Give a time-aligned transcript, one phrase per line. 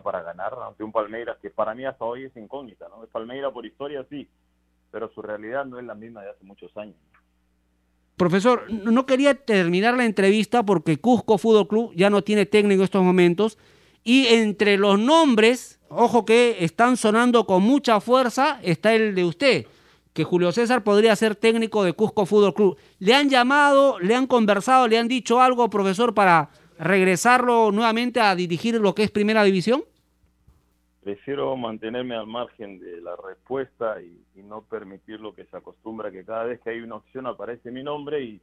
[0.00, 3.06] para ganar ante un Palmeiras que para mí hasta hoy es incógnita, ¿no?
[3.06, 4.28] Palmeiras por historia sí,
[4.90, 6.96] pero su realidad no es la misma de hace muchos años.
[8.16, 12.84] Profesor, no quería terminar la entrevista porque Cusco Fútbol Club ya no tiene técnico en
[12.84, 13.58] estos momentos
[14.02, 19.66] y entre los nombres, ojo que están sonando con mucha fuerza, está el de usted,
[20.12, 22.76] que Julio César podría ser técnico de Cusco Fútbol Club.
[22.98, 28.34] ¿Le han llamado, le han conversado, le han dicho algo, profesor, para regresarlo nuevamente a
[28.34, 29.82] dirigir lo que es Primera División?
[31.02, 36.24] Prefiero mantenerme al margen de la respuesta y, no permitir lo que se acostumbra, que
[36.24, 38.40] cada vez que hay una opción aparece mi nombre y,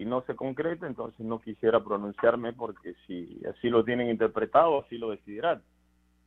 [0.00, 5.10] no se concreta, entonces no quisiera pronunciarme porque si así lo tienen interpretado, así lo
[5.10, 5.60] decidirán.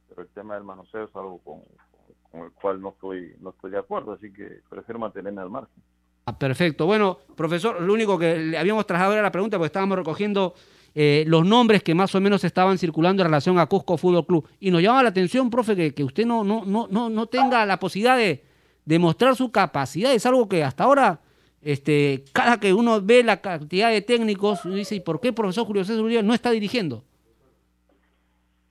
[0.09, 3.79] Pero el tema del manoseo es algo con, el cual no estoy, no estoy de
[3.79, 5.81] acuerdo, así que prefiero mantenerme al margen.
[6.25, 6.85] Ah, perfecto.
[6.85, 10.53] Bueno, profesor, lo único que le habíamos trasladado era la pregunta, porque estábamos recogiendo
[10.93, 14.47] eh, los nombres que más o menos estaban circulando en relación a Cusco Fútbol Club.
[14.59, 17.65] Y nos llama la atención, profe, que, que usted no, no, no, no, no tenga
[17.65, 18.43] la posibilidad de
[18.85, 20.13] demostrar su capacidad.
[20.13, 21.21] Es algo que hasta ahora,
[21.61, 25.65] este, cada que uno ve la cantidad de técnicos, dice, ¿y por qué el profesor
[25.65, 27.03] Julio César Uribe no está dirigiendo?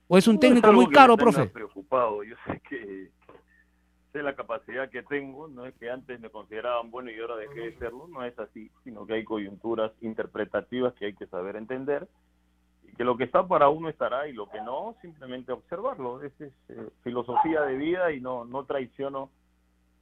[0.07, 1.45] ¿O es un técnico muy caro, profe?
[1.45, 2.21] preocupado.
[2.23, 3.09] Yo sé que
[4.11, 7.71] sé la capacidad que tengo, no es que antes me consideraban bueno y ahora dejé
[7.71, 12.07] de serlo, no es así, sino que hay coyunturas interpretativas que hay que saber entender
[12.83, 16.21] y que lo que está para uno estará y lo que no, simplemente observarlo.
[16.23, 19.29] Esa es eh, filosofía de vida y no, no traiciono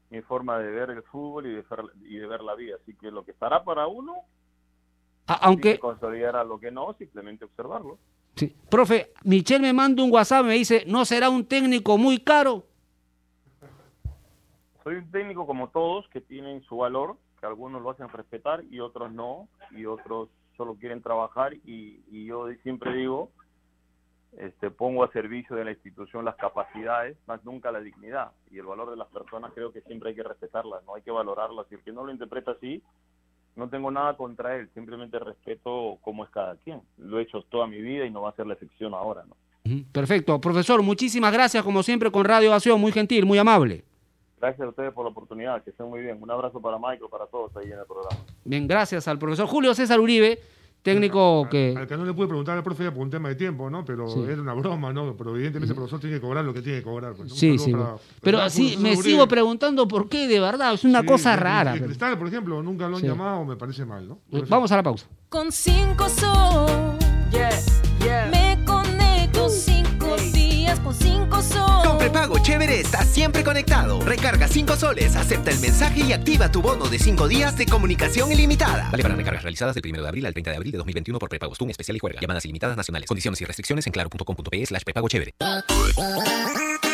[0.10, 2.78] mi forma de ver el fútbol y de, ver, y de ver la vida.
[2.82, 4.16] Así que lo que estará para uno,
[5.28, 8.00] aunque considerar lo que no, simplemente observarlo.
[8.36, 8.56] Sí.
[8.70, 12.69] Profe, Michelle me manda un WhatsApp, me dice, ¿no será un técnico muy caro?
[14.90, 18.80] Soy un técnico como todos que tienen su valor, que algunos lo hacen respetar y
[18.80, 23.30] otros no, y otros solo quieren trabajar y, yo siempre digo,
[24.36, 28.32] este, pongo a servicio de la institución las capacidades, más nunca la dignidad.
[28.50, 31.12] Y el valor de las personas creo que siempre hay que respetarlas, no hay que
[31.12, 31.68] valorarlas.
[31.70, 32.82] Y el que no lo interpreta así,
[33.56, 36.82] no tengo nada contra él, simplemente respeto cómo es cada quien.
[36.98, 39.24] Lo he hecho toda mi vida y no va a ser la excepción ahora.
[39.24, 39.84] ¿no?
[39.92, 40.42] Perfecto.
[40.42, 43.84] Profesor, muchísimas gracias como siempre con Radio Acción, muy gentil, muy amable.
[44.40, 46.18] Gracias a ustedes por la oportunidad, que estén muy bien.
[46.22, 48.16] Un abrazo para Michael, para todos ahí en el programa.
[48.46, 50.40] Bien, gracias al profesor Julio César Uribe,
[50.82, 51.76] técnico que...
[51.78, 53.84] Al que no le pude preguntar al profe por un tema de tiempo, ¿no?
[53.84, 55.14] Pero era una broma, ¿no?
[55.18, 57.16] Pero evidentemente el profesor tiene que cobrar lo que tiene que cobrar.
[57.16, 57.76] Pues, sí, sí.
[58.22, 61.74] pero así me sigo preguntando por qué, de verdad, es una cosa rara.
[61.74, 64.20] El Cristal, por ejemplo, nunca lo han llamado, me parece mal, ¿no?
[64.48, 65.06] Vamos a la pausa.
[65.28, 66.98] Con cinco sol,
[67.32, 67.50] yeah,
[68.02, 68.30] yeah.
[68.32, 71.69] me conecto cinco días con cinco sol.
[72.00, 74.00] Prepago Chévere está siempre conectado.
[74.02, 78.32] Recarga 5 soles, acepta el mensaje y activa tu bono de 5 días de comunicación
[78.32, 78.90] ilimitada.
[78.90, 81.30] Vale para recargas realizadas del 1 de abril al 30 de abril de 2021 por
[81.30, 82.22] Prepago un especial y juega.
[82.22, 83.08] Llamadas ilimitadas nacionales.
[83.08, 85.34] Condiciones y restricciones en claro.com.pe slash prepago chévere.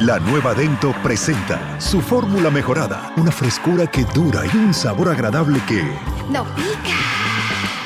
[0.00, 3.12] La nueva Dento presenta su fórmula mejorada.
[3.18, 5.82] Una frescura que dura y un sabor agradable que...
[6.30, 6.96] ¡No pica!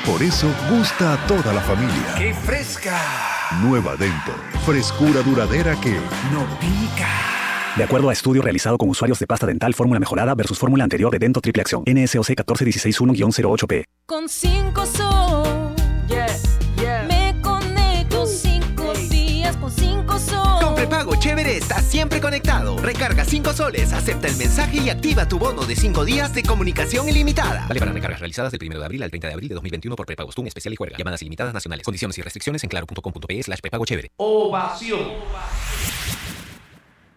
[0.05, 2.15] Por eso gusta a toda la familia.
[2.17, 2.97] ¡Qué fresca!
[3.61, 4.31] Nueva Dento.
[4.65, 5.91] Frescura duradera que...
[6.31, 7.09] ¡No pica!
[7.75, 11.11] De acuerdo a estudio realizado con usuarios de pasta dental fórmula mejorada versus fórmula anterior
[11.11, 11.83] de Dento Triple Acción.
[11.85, 13.83] NSOC 14161-08P.
[14.05, 15.75] Con 5 sol.
[16.07, 16.27] Yeah,
[16.77, 17.03] yeah.
[17.09, 20.59] Me conecto 5 días con 5 sol.
[20.61, 21.64] Con prepago Chévere está
[21.95, 22.77] siempre conectado.
[22.77, 27.07] Recarga 5 soles, acepta el mensaje y activa tu bono de 5 días de comunicación
[27.07, 27.65] ilimitada.
[27.69, 30.05] Vale para recargas realizadas del 1 de abril al 30 de abril de 2021 por
[30.05, 30.97] prepago un especial y juega.
[30.97, 31.85] Llamadas ilimitadas nacionales.
[31.85, 34.11] Condiciones y restricciones en claro.com.pe slash prepago chévere.
[34.17, 34.99] Ovación.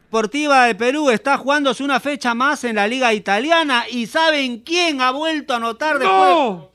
[0.05, 5.01] Deportiva de Perú está jugándose una fecha más en la Liga Italiana y ¿saben quién
[5.01, 6.31] ha vuelto a anotar después?
[6.31, 6.71] ¡No!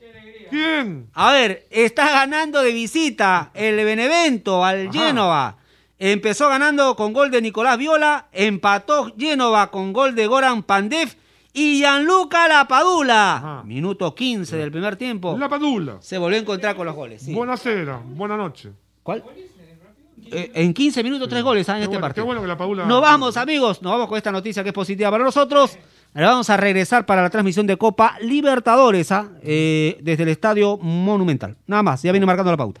[0.50, 1.08] ¿Quién?
[1.14, 5.56] A ver, está ganando de visita el Benevento al Génova.
[5.98, 11.08] Empezó ganando con gol de Nicolás Viola, empató Génova con gol de Goran Pandev
[11.52, 15.36] Y Gianluca Lapadula, minuto 15 del primer tiempo.
[15.38, 15.98] Lapadula.
[16.00, 17.22] Se volvió a encontrar con los goles.
[17.22, 17.32] sí.
[17.32, 18.70] Buena noche.
[19.04, 19.22] ¿Cuál?
[20.30, 22.24] Eh, en 15 minutos, tres goles ah, en Qué este bueno, partido.
[22.24, 22.86] qué bueno que la Padula.
[22.86, 23.82] Nos vamos, amigos.
[23.82, 25.78] Nos vamos con esta noticia que es positiva para nosotros.
[26.14, 30.76] Ahora vamos a regresar para la transmisión de Copa Libertadores ah, eh, desde el Estadio
[30.78, 31.56] Monumental.
[31.66, 32.80] Nada más, ya viene marcando la pauta.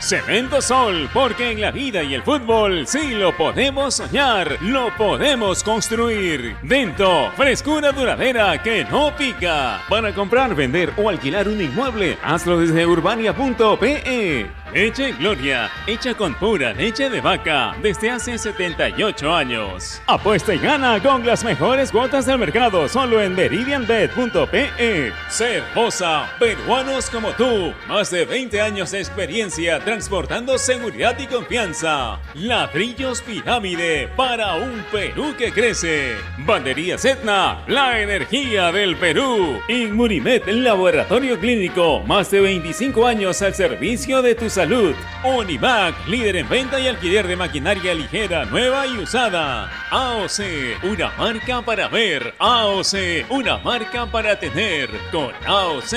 [0.00, 5.62] Cemento Sol, porque en la vida y el fútbol sí lo podemos soñar, lo podemos
[5.62, 6.56] construir.
[6.62, 9.82] Dento, frescura duradera que no pica.
[9.88, 14.50] Para comprar, vender o alquilar un inmueble, hazlo desde urbania.pe.
[14.74, 20.02] Leche Gloria, hecha con pura leche de vaca desde hace 78 años.
[20.06, 25.12] Apuesta y gana con las mejores cuotas del mercado solo en meridianbet.pe.
[25.28, 32.18] Cervosa, peruanos como tú, más de 20 años de experiencia transportando seguridad y confianza.
[32.34, 36.16] Ladrillos Pirámide para un Perú que crece.
[36.38, 39.60] Banderías Etna, la energía del Perú.
[39.68, 44.94] Inmunimed, laboratorio clínico, más de 25 años al servicio de tu salud.
[45.22, 49.70] Univac, líder en venta y alquiler de maquinaria ligera, nueva y usada.
[49.90, 52.34] AOC, una marca para ver.
[52.38, 54.88] AOC, una marca para tener.
[55.12, 55.92] Con AOC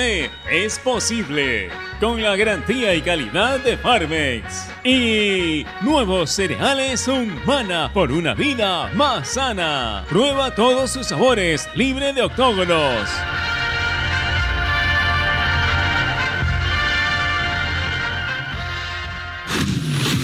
[0.50, 1.70] es posible.
[2.00, 4.68] Con la garantía y calidad de Farmex.
[4.84, 10.04] Y nuevos cereales Humana por una vida más sana.
[10.08, 13.08] Prueba todos sus sabores, libre de octógonos.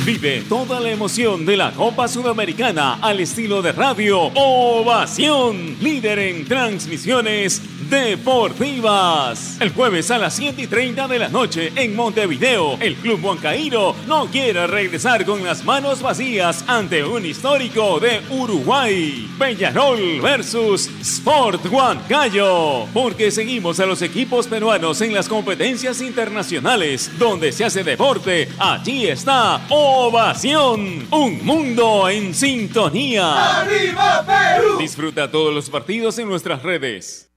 [0.04, 6.44] Vive toda la emoción de la Copa Sudamericana al estilo de radio Ovación, líder en
[6.44, 9.56] transmisiones deportivas.
[9.60, 13.94] El jueves a las 7 y 30 de la noche en Montevideo, el Club Huancaíro
[14.06, 19.28] no quiere regresar con las manos vacías ante un histórico de Uruguay.
[19.38, 22.86] Peñarol versus Sport Huancayo.
[22.92, 28.48] Porque seguimos a los equipos peruanos en las competencias internacionales donde se hace deporte.
[28.58, 31.06] Allí está Ovación.
[31.10, 33.60] Un mundo en sintonía.
[33.60, 34.78] ¡Arriba Perú!
[34.78, 37.33] Disfruta todos los partidos en nuestras redes.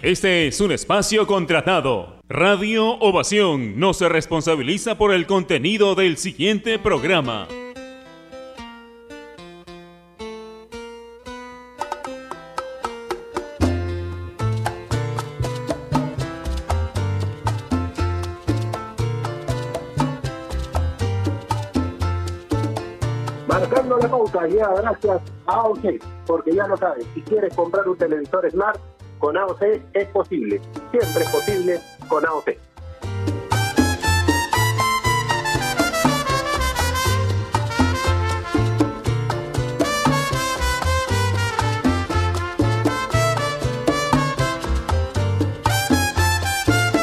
[0.00, 2.20] Este es un espacio contratado.
[2.28, 7.48] Radio Ovación no se responsabiliza por el contenido del siguiente programa.
[24.70, 28.78] Gracias a AOC, porque ya lo sabes, si quieres comprar un televisor Smart,
[29.18, 29.62] con AOC
[29.92, 30.60] es posible.
[30.90, 32.50] Siempre es posible con AOC.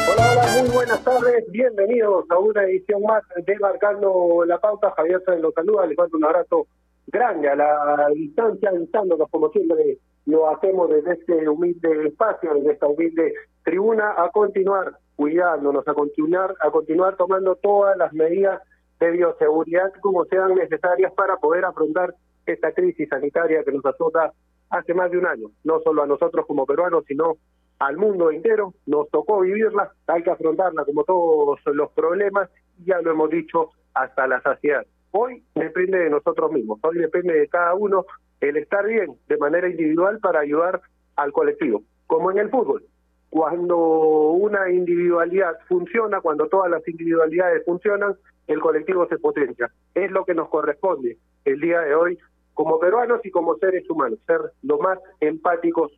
[0.08, 1.50] Hola, muy buenas tardes.
[1.50, 4.92] Bienvenidos a una edición más de Marcando la Pauta.
[4.96, 6.66] Javier Sáenz los saluda, les mando un abrazo
[7.06, 12.86] grande a la distancia, invitándonos como siempre lo hacemos desde este humilde espacio, desde esta
[12.86, 18.62] humilde tribuna, a continuar cuidándonos, a continuar, a continuar tomando todas las medidas
[18.98, 22.14] de bioseguridad como sean necesarias para poder afrontar
[22.46, 24.32] esta crisis sanitaria que nos azota
[24.70, 27.36] hace más de un año, no solo a nosotros como peruanos, sino
[27.78, 28.74] al mundo entero.
[28.86, 32.48] Nos tocó vivirla, hay que afrontarla como todos los problemas,
[32.84, 34.86] ya lo hemos dicho hasta la saciedad.
[35.12, 38.06] Hoy depende de nosotros mismos, hoy depende de cada uno
[38.40, 40.80] el estar bien de manera individual para ayudar
[41.16, 42.84] al colectivo, como en el fútbol.
[43.28, 48.14] Cuando una individualidad funciona, cuando todas las individualidades funcionan,
[48.46, 49.70] el colectivo se potencia.
[49.94, 52.18] Es lo que nos corresponde el día de hoy
[52.54, 55.92] como peruanos y como seres humanos, ser lo más empáticos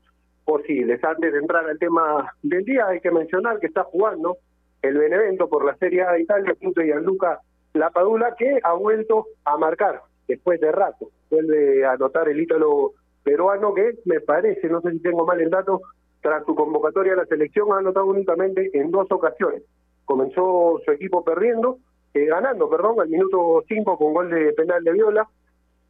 [0.44, 1.02] posibles.
[1.02, 4.36] Antes de entrar al tema del día, hay que mencionar que está jugando
[4.82, 6.90] el Benevento por la Serie A de Italia, Punto y
[7.72, 11.08] Gianluca Lapadula, que ha vuelto a marcar después de rato.
[11.30, 15.50] Vuelve a anotar el ítalo peruano que me parece, no sé si tengo mal el
[15.50, 15.80] dato,
[16.20, 19.62] tras su convocatoria a la selección, ha anotado únicamente en dos ocasiones.
[20.04, 21.78] Comenzó su equipo perdiendo,
[22.14, 25.28] eh, ganando, perdón, al minuto 5 con gol de penal de Viola,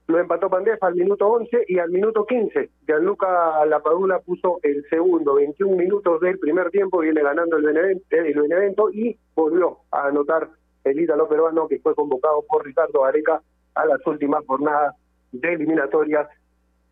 [0.09, 5.35] lo empató Pandefa al minuto 11 y al minuto 15 Gianluca Lapadula puso el segundo,
[5.35, 10.49] 21 minutos del primer tiempo, viene ganando el Benevento, el Benevento y volvió a anotar
[10.85, 13.43] el ítalo peruano que fue convocado por Ricardo Areca
[13.75, 14.95] a las últimas jornadas
[15.33, 16.29] de eliminatorias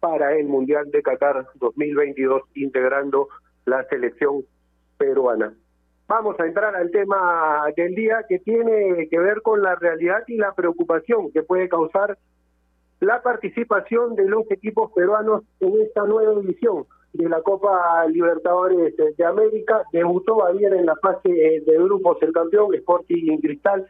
[0.00, 3.28] para el Mundial de Qatar 2022, integrando
[3.66, 4.44] la selección
[4.96, 5.54] peruana.
[6.08, 10.36] Vamos a entrar al tema del día que tiene que ver con la realidad y
[10.36, 12.18] la preocupación que puede causar
[12.98, 19.24] la participación de los equipos peruanos en esta nueva edición de la Copa Libertadores de
[19.24, 19.82] América.
[19.92, 23.86] Debutó ayer en la fase de grupos el campeón Sporting Cristal.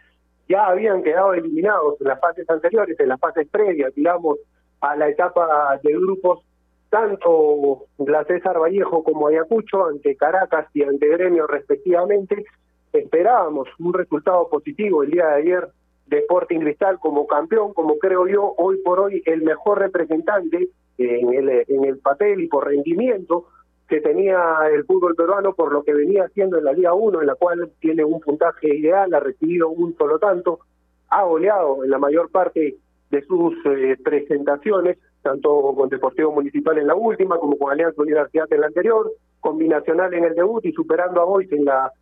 [0.49, 4.39] Ya habían quedado eliminados en las fases anteriores, en las fases previas, digamos,
[4.81, 6.41] a la etapa de grupos,
[6.89, 12.45] tanto la César Vallejo como Ayacucho, ante Caracas y ante Gremio respectivamente.
[12.93, 15.69] Esperábamos un resultado positivo el día de ayer
[16.07, 20.69] de Sporting Cristal como campeón, como creo yo, hoy por hoy el mejor representante
[21.00, 23.47] en el, papel y por rendimiento
[23.88, 24.38] que tenía
[24.73, 27.73] el fútbol peruano por lo que venía haciendo en la Liga 1, en la cual
[27.80, 30.61] tiene un puntaje ideal, ha recibido un solo tanto,
[31.09, 32.76] ha goleado en la mayor parte
[33.11, 38.47] de sus eh, presentaciones, tanto con Deportivo Municipal en la última, como con Alianza Universidad
[38.52, 41.92] en la anterior, combinacional en el debut y superando a Boys en la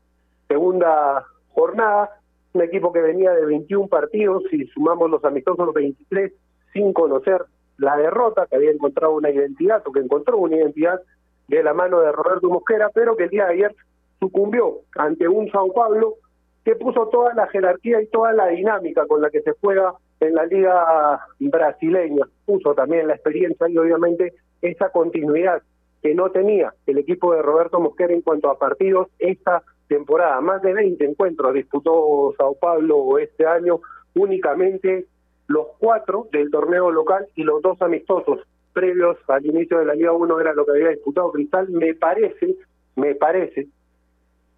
[0.46, 2.10] segunda jornada,
[2.52, 6.32] un equipo que venía de 21 partidos y sumamos los amistosos 23
[6.72, 7.44] sin conocer
[7.78, 11.00] la derrota, que había encontrado una identidad o que encontró una identidad
[11.48, 13.76] de la mano de Roberto Mosquera, pero que el día de ayer
[14.20, 16.16] sucumbió ante un Sao Paulo
[16.64, 20.34] que puso toda la jerarquía y toda la dinámica con la que se juega en
[20.34, 22.26] la liga brasileña.
[22.44, 25.62] Puso también la experiencia y obviamente esa continuidad
[26.02, 30.40] que no tenía el equipo de Roberto Mosquera en cuanto a partidos esta temporada.
[30.40, 33.80] Más de 20 encuentros disputó Sao Paulo este año,
[34.14, 35.06] únicamente
[35.48, 38.40] los cuatro del torneo local y los dos amistosos
[38.72, 41.68] previos al inicio de la Liga 1 era lo que había disputado Cristal.
[41.70, 42.54] Me parece,
[42.96, 43.66] me parece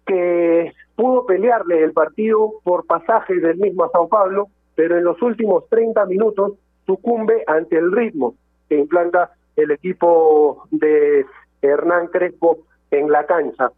[0.05, 5.21] que pudo pelearle el partido por pasaje del mismo a Sao Paulo, pero en los
[5.21, 6.53] últimos 30 minutos
[6.85, 8.35] sucumbe ante el ritmo
[8.69, 11.25] que implanta el equipo de
[11.61, 12.59] Hernán Crespo
[12.91, 13.71] en la cancha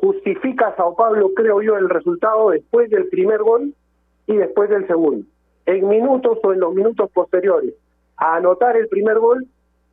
[0.00, 3.74] justifica a Sao Paulo, creo yo, el resultado después del primer gol
[4.26, 5.26] y después del segundo.
[5.68, 7.74] En minutos o en los minutos posteriores.
[8.16, 9.46] A anotar el primer gol,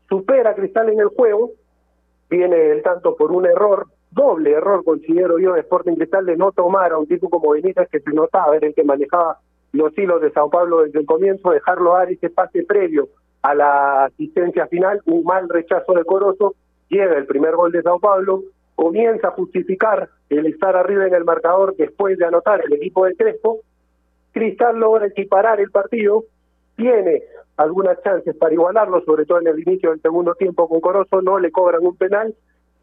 [0.07, 1.51] supera a Cristal en el juego,
[2.29, 6.53] viene el tanto por un error, doble error considero yo de Sporting Cristal de no
[6.53, 9.39] tomar a un tipo como Benítez que se notaba, era el que manejaba
[9.73, 13.09] los hilos de Sao Paulo desde el comienzo, dejarlo dar ese pase previo
[13.41, 16.55] a la asistencia final, un mal rechazo de Corozo,
[16.87, 18.43] llega el primer gol de Sao Paulo,
[18.75, 23.15] comienza a justificar el estar arriba en el marcador después de anotar el equipo de
[23.17, 23.59] Crespo,
[24.35, 26.25] Cristal logra equiparar el partido,
[26.75, 27.23] tiene
[27.55, 31.39] algunas chances para igualarlo, sobre todo en el inicio del segundo tiempo con Corozo, no
[31.39, 32.35] le cobran un penal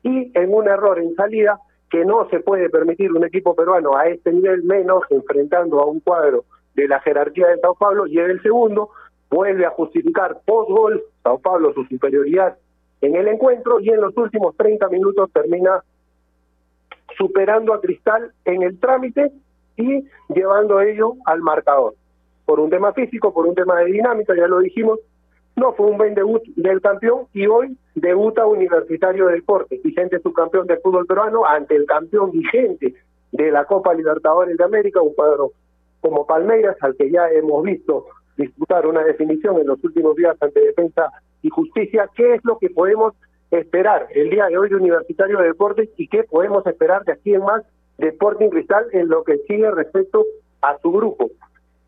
[0.03, 4.07] y en un error en salida que no se puede permitir un equipo peruano a
[4.07, 8.31] este nivel menos enfrentando a un cuadro de la jerarquía de Sao Paulo y en
[8.31, 8.89] el segundo
[9.29, 12.57] vuelve a justificar post-gol Sao Paulo su superioridad
[13.03, 15.85] en el encuentro y en los últimos 30 minutos termina
[17.19, 19.33] superando a Cristal en el trámite
[19.83, 21.95] y llevando ello al marcador.
[22.45, 24.99] Por un tema físico, por un tema de dinámica, ya lo dijimos,
[25.57, 30.67] no fue un buen debut del campeón y hoy debuta Universitario de Deportes, vigente subcampeón
[30.67, 32.95] del fútbol peruano, ante el campeón vigente
[33.33, 35.53] de la Copa Libertadores de América, un cuadro
[36.01, 40.61] como Palmeiras, al que ya hemos visto disputar una definición en los últimos días ante
[40.61, 41.11] Defensa
[41.43, 43.15] y Justicia, ¿qué es lo que podemos
[43.51, 47.35] esperar el día de hoy de Universitario de Deportes y qué podemos esperar de aquí
[47.35, 47.63] en más
[47.99, 50.25] de Sporting Cristal en lo que sigue respecto
[50.61, 51.31] a su grupo?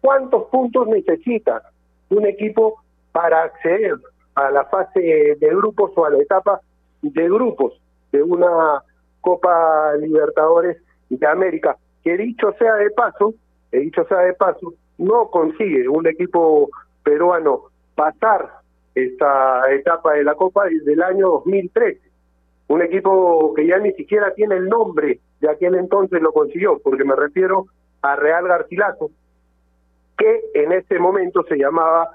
[0.01, 1.63] ¿Cuántos puntos necesita
[2.11, 2.83] un equipo
[3.13, 3.97] para acceder
[4.35, 6.61] a la fase de grupos o a la etapa
[7.03, 7.81] de grupos
[8.13, 8.83] de una
[9.21, 10.77] Copa Libertadores
[11.09, 11.77] de América?
[12.03, 13.35] Que dicho sea de paso,
[13.71, 16.69] que dicho sea de paso, no consigue un equipo
[17.03, 17.63] peruano
[17.95, 18.51] pasar
[18.95, 22.01] esta etapa de la Copa desde el año 2013.
[22.69, 27.05] Un equipo que ya ni siquiera tiene el nombre de aquel entonces lo consiguió, porque
[27.05, 27.67] me refiero
[28.03, 29.11] a Real Garcilaso,
[30.17, 32.11] que en ese momento se llamaba,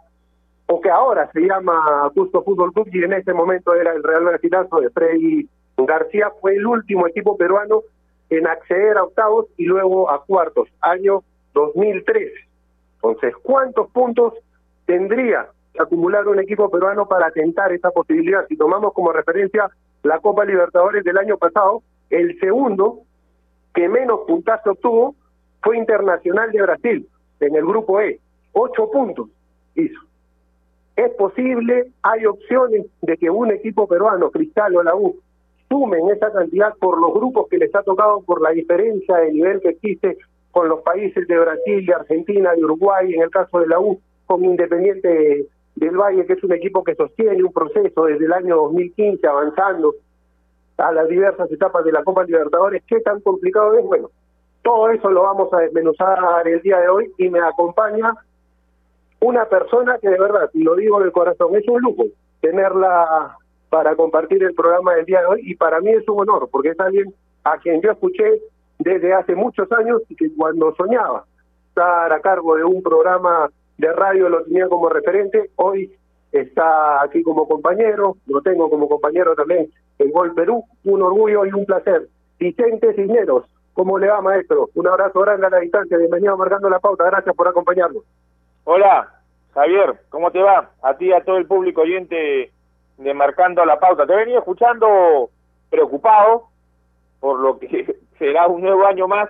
[0.68, 4.26] o que ahora se llama Justo Fútbol Club, y en ese momento era el Real
[4.26, 7.84] Garcilaso de Freddy García, fue el último equipo peruano
[8.30, 12.34] en acceder a octavos y luego a cuartos, año 2013.
[12.96, 14.34] Entonces, ¿cuántos puntos
[14.86, 18.46] tendría acumular un equipo peruano para tentar esa posibilidad.
[18.48, 19.70] Si tomamos como referencia
[20.04, 23.00] la Copa Libertadores del año pasado, el segundo
[23.80, 25.16] que menos puntaje obtuvo
[25.64, 27.08] fue Internacional de Brasil,
[27.40, 28.20] en el grupo E.
[28.52, 29.30] Ocho puntos
[29.74, 30.02] hizo.
[30.98, 35.16] Es posible, hay opciones de que un equipo peruano, Cristal o la U,
[35.70, 39.62] sumen esa cantidad por los grupos que les ha tocado, por la diferencia de nivel
[39.62, 40.18] que existe
[40.52, 43.98] con los países de Brasil, de Argentina, de Uruguay, en el caso de la U,
[44.26, 45.46] con Independiente
[45.78, 49.96] del Valle, que es un equipo que sostiene un proceso desde el año 2015 avanzando
[50.80, 52.84] a las diversas etapas de la Copa Libertadores.
[52.88, 53.86] ¿Qué tan complicado es?
[53.86, 54.10] Bueno,
[54.62, 58.14] todo eso lo vamos a desmenuzar el día de hoy y me acompaña
[59.22, 62.06] una persona que de verdad, y lo digo del corazón, es un lujo
[62.42, 63.38] tenerla
[63.70, 66.70] para compartir el programa del día de hoy y para mí es un honor porque
[66.70, 68.42] es alguien a quien yo escuché
[68.80, 71.26] desde hace muchos años y que cuando soñaba
[71.68, 75.92] estar a cargo de un programa de radio lo tenía como referente, hoy
[76.32, 79.70] está aquí como compañero, lo tengo como compañero también
[80.00, 82.08] en Gol Perú, un orgullo y un placer.
[82.40, 84.70] Vicente Cisneros, ¿cómo le va maestro?
[84.74, 88.04] Un abrazo grande a la distancia, bienvenido Marcando la Pauta, gracias por acompañarnos.
[88.64, 89.14] Hola,
[89.54, 90.72] Javier, ¿cómo te va?
[90.82, 92.52] A ti a todo el público oyente
[92.98, 94.06] de Marcando la Pauta.
[94.06, 95.30] Te he venido escuchando
[95.70, 96.46] preocupado
[97.20, 99.30] por lo que será un nuevo año más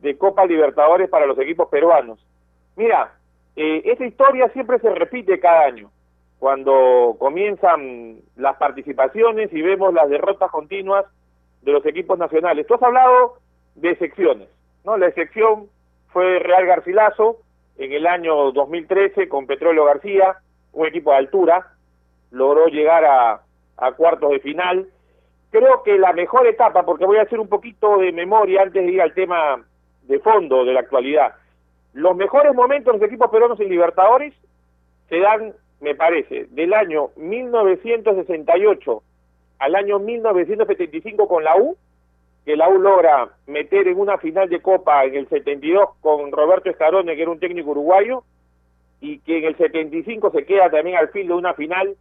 [0.00, 2.24] de Copa Libertadores para los equipos peruanos.
[2.76, 3.14] Mira,
[3.56, 5.90] eh, esa historia siempre se repite cada año,
[6.42, 11.04] cuando comienzan las participaciones y vemos las derrotas continuas
[11.60, 12.66] de los equipos nacionales.
[12.66, 13.34] Tú has hablado
[13.76, 14.48] de secciones,
[14.84, 14.96] ¿no?
[14.96, 15.68] La excepción
[16.08, 17.36] fue Real Garcilaso
[17.78, 20.38] en el año 2013 con Petróleo García,
[20.72, 21.74] un equipo de altura,
[22.32, 23.42] logró llegar a,
[23.76, 24.88] a cuartos de final.
[25.52, 28.90] Creo que la mejor etapa, porque voy a hacer un poquito de memoria antes de
[28.90, 29.64] ir al tema
[30.08, 31.36] de fondo de la actualidad.
[31.92, 34.34] Los mejores momentos de los equipos peruanos en Libertadores
[35.08, 39.02] se dan, me parece, del año 1968
[39.58, 41.76] al año 1975 con la U,
[42.44, 46.70] que la U logra meter en una final de Copa en el 72 con Roberto
[46.70, 48.22] Escarone, que era un técnico uruguayo,
[49.00, 51.96] y que en el 75 se queda también al fin de una final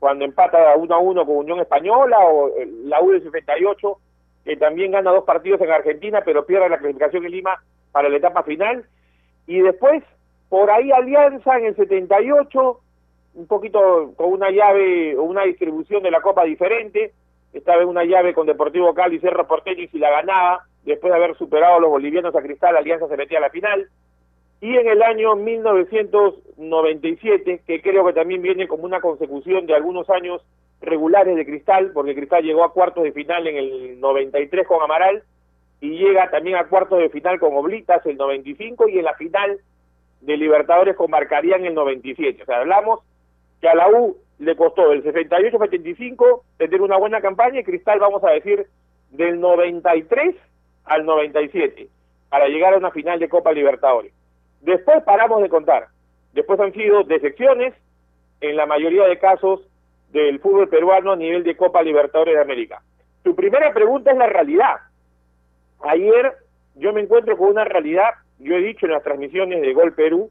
[0.00, 2.50] cuando empata 1 a 1 con Unión Española, o
[2.84, 3.98] la U del 68,
[4.44, 7.62] que también gana dos partidos en Argentina, pero pierde la clasificación en Lima
[7.92, 8.84] para la etapa final.
[9.46, 10.02] Y después,
[10.48, 12.80] por ahí Alianza en el 78,
[13.34, 17.12] un poquito con una llave o una distribución de la Copa diferente,
[17.52, 21.12] estaba en una llave con Deportivo Cali y Cerro Porteño y si la ganaba, después
[21.12, 23.88] de haber superado los bolivianos a Cristal, Alianza se metía a la final.
[24.60, 30.10] Y en el año 1997, que creo que también viene como una consecución de algunos
[30.10, 30.42] años
[30.80, 35.22] regulares de Cristal, porque Cristal llegó a cuartos de final en el 93 con Amaral
[35.80, 39.60] y llega también a cuartos de final con Oblitas el 95 y en la final
[40.20, 42.42] de Libertadores con Marcaría en el 97.
[42.42, 43.00] O sea, hablamos
[43.60, 48.24] que a la U le costó del 68-75 tener una buena campaña y Cristal, vamos
[48.24, 48.66] a decir,
[49.10, 50.34] del 93
[50.84, 51.88] al 97
[52.28, 54.12] para llegar a una final de Copa Libertadores.
[54.60, 55.88] Después paramos de contar.
[56.32, 57.74] Después han sido decepciones,
[58.40, 59.60] en la mayoría de casos,
[60.12, 62.82] del fútbol peruano a nivel de Copa Libertadores de América.
[63.22, 64.76] Tu primera pregunta es la realidad.
[65.80, 66.32] Ayer
[66.76, 70.30] yo me encuentro con una realidad, yo he dicho en las transmisiones de Gol Perú,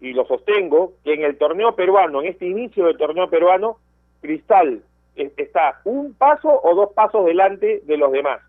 [0.00, 3.78] y lo sostengo, que en el torneo peruano, en este inicio del torneo peruano,
[4.20, 4.82] Cristal
[5.14, 8.40] está un paso o dos pasos delante de los demás.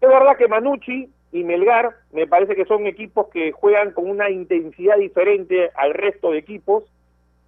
[0.00, 4.30] Es verdad que Manucci y Melgar me parece que son equipos que juegan con una
[4.30, 6.84] intensidad diferente al resto de equipos,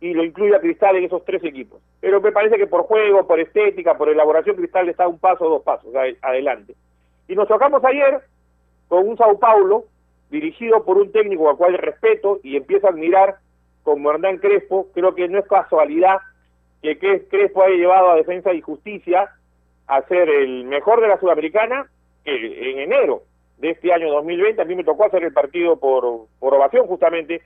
[0.00, 1.80] y lo incluye a Cristal en esos tres equipos.
[2.00, 5.50] Pero me parece que por juego, por estética, por elaboración, Cristal está un paso o
[5.50, 5.92] dos pasos
[6.22, 6.74] adelante.
[7.26, 8.20] Y nos tocamos ayer
[8.86, 9.84] con un Sao Paulo
[10.30, 13.38] dirigido por un técnico al cual respeto y empiezo a admirar
[13.88, 14.88] como Hernán Crespo.
[14.92, 16.18] Creo que no es casualidad
[16.82, 16.98] que
[17.28, 19.30] Crespo haya llevado a Defensa y Justicia
[19.86, 21.86] a ser el mejor de la Sudamericana
[22.24, 23.22] que en enero
[23.56, 27.40] de este año 2020 a mí me tocó hacer el partido por, por ovación justamente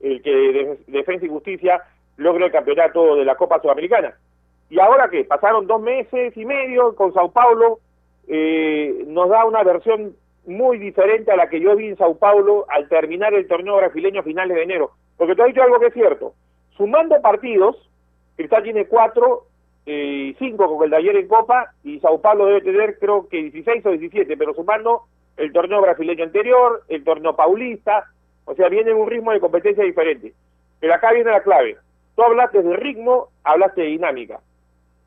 [0.00, 1.82] el que Defensa y Justicia
[2.16, 4.14] logró el campeonato de la Copa Sudamericana.
[4.70, 5.24] ¿Y ahora qué?
[5.24, 7.80] Pasaron dos meses y medio con Sao Paulo,
[8.28, 10.14] eh, nos da una versión
[10.46, 14.20] muy diferente a la que yo vi en Sao Paulo al terminar el torneo brasileño
[14.20, 14.92] a finales de enero.
[15.18, 16.32] Porque te he dicho algo que es cierto.
[16.76, 17.76] Sumando partidos,
[18.36, 19.44] Cristal tiene cuatro
[19.84, 23.28] y eh, cinco con el de ayer en Copa y Sao Paulo debe tener creo
[23.28, 25.02] que 16 o 17, pero sumando
[25.36, 28.04] el torneo brasileño anterior, el torneo paulista,
[28.44, 30.32] o sea, viene en un ritmo de competencia diferente.
[30.80, 31.76] Pero acá viene la clave.
[32.14, 34.40] Tú hablaste de ritmo, hablaste de dinámica.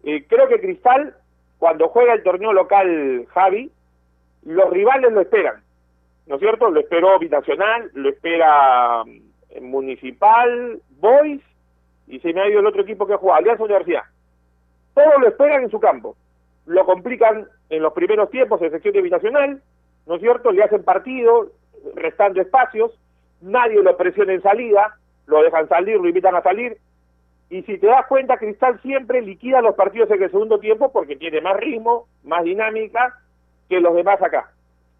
[0.03, 1.15] Eh, creo que Cristal,
[1.57, 3.71] cuando juega el torneo local Javi,
[4.43, 5.61] los rivales lo esperan,
[6.25, 6.69] ¿no es cierto?
[6.69, 11.41] Lo esperó Binacional, lo espera mm, Municipal, Boys
[12.07, 14.03] y se me ha ido el otro equipo que juega, Alianza Universidad.
[14.93, 16.15] Todos lo esperan en su campo.
[16.65, 19.61] Lo complican en los primeros tiempos en sección habitacional,
[20.05, 20.51] ¿no es cierto?
[20.51, 21.51] Le hacen partido,
[21.95, 22.91] restando espacios,
[23.41, 26.77] nadie lo presiona en salida, lo dejan salir, lo invitan a salir.
[27.49, 31.15] Y si te das cuenta, Cristal siempre liquida los partidos en el segundo tiempo porque
[31.15, 33.17] tiene más ritmo, más dinámica
[33.69, 34.51] que los demás acá.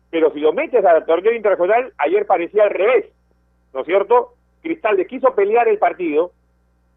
[0.09, 3.05] Pero si lo metes al torneo internacional, ayer parecía al revés,
[3.73, 4.33] ¿no es cierto?
[4.61, 6.31] Cristal le quiso pelear el partido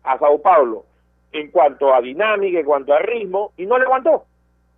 [0.03, 0.85] a Sao Paulo
[1.33, 4.25] en cuanto a dinámica, en cuanto a ritmo, y no le aguantó.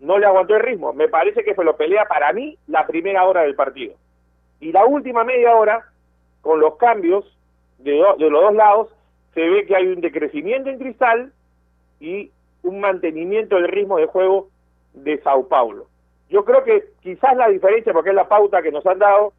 [0.01, 0.93] No le aguantó el ritmo.
[0.93, 3.95] Me parece que fue lo pelea para mí la primera hora del partido.
[4.61, 5.85] Y la última media hora,
[6.41, 7.25] con los cambios
[7.79, 8.89] de, de los dos lados,
[9.35, 11.33] se ve que hay un decrecimiento en Cristal
[12.01, 12.31] y
[12.63, 14.49] un mantenimiento del ritmo de juego
[14.95, 15.87] de Sao Paulo.
[16.31, 19.33] Yo creo que quizás la diferencia, porque es la pauta que nos han dado,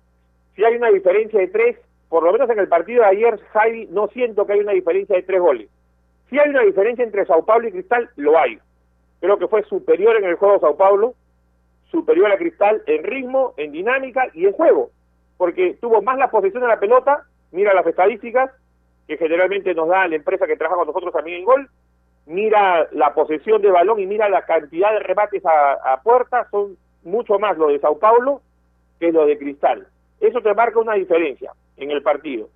[0.56, 1.78] si hay una diferencia de tres,
[2.10, 5.16] por lo menos en el partido de ayer, Javi, no siento que hay una diferencia
[5.16, 5.70] de tres goles.
[6.30, 8.60] Si hay una diferencia entre Sao Paulo y Cristal, lo hay.
[9.20, 11.16] Creo que fue superior en el juego Sao Paulo,
[11.92, 14.92] superior a Cristal en ritmo, en dinámica y en juego,
[15.38, 18.52] porque tuvo más la posesión de la pelota, mira las estadísticas,
[19.08, 21.70] que generalmente nos da la empresa que trabaja con nosotros también en gol,
[22.26, 27.40] mira la posesión de balón y mira la cantidad de remates a, puerta, son mucho
[27.40, 28.42] más lo de Sao Paulo
[29.00, 29.88] que lo de Cristal.
[30.20, 32.50] Eso te marca una diferencia en el partido.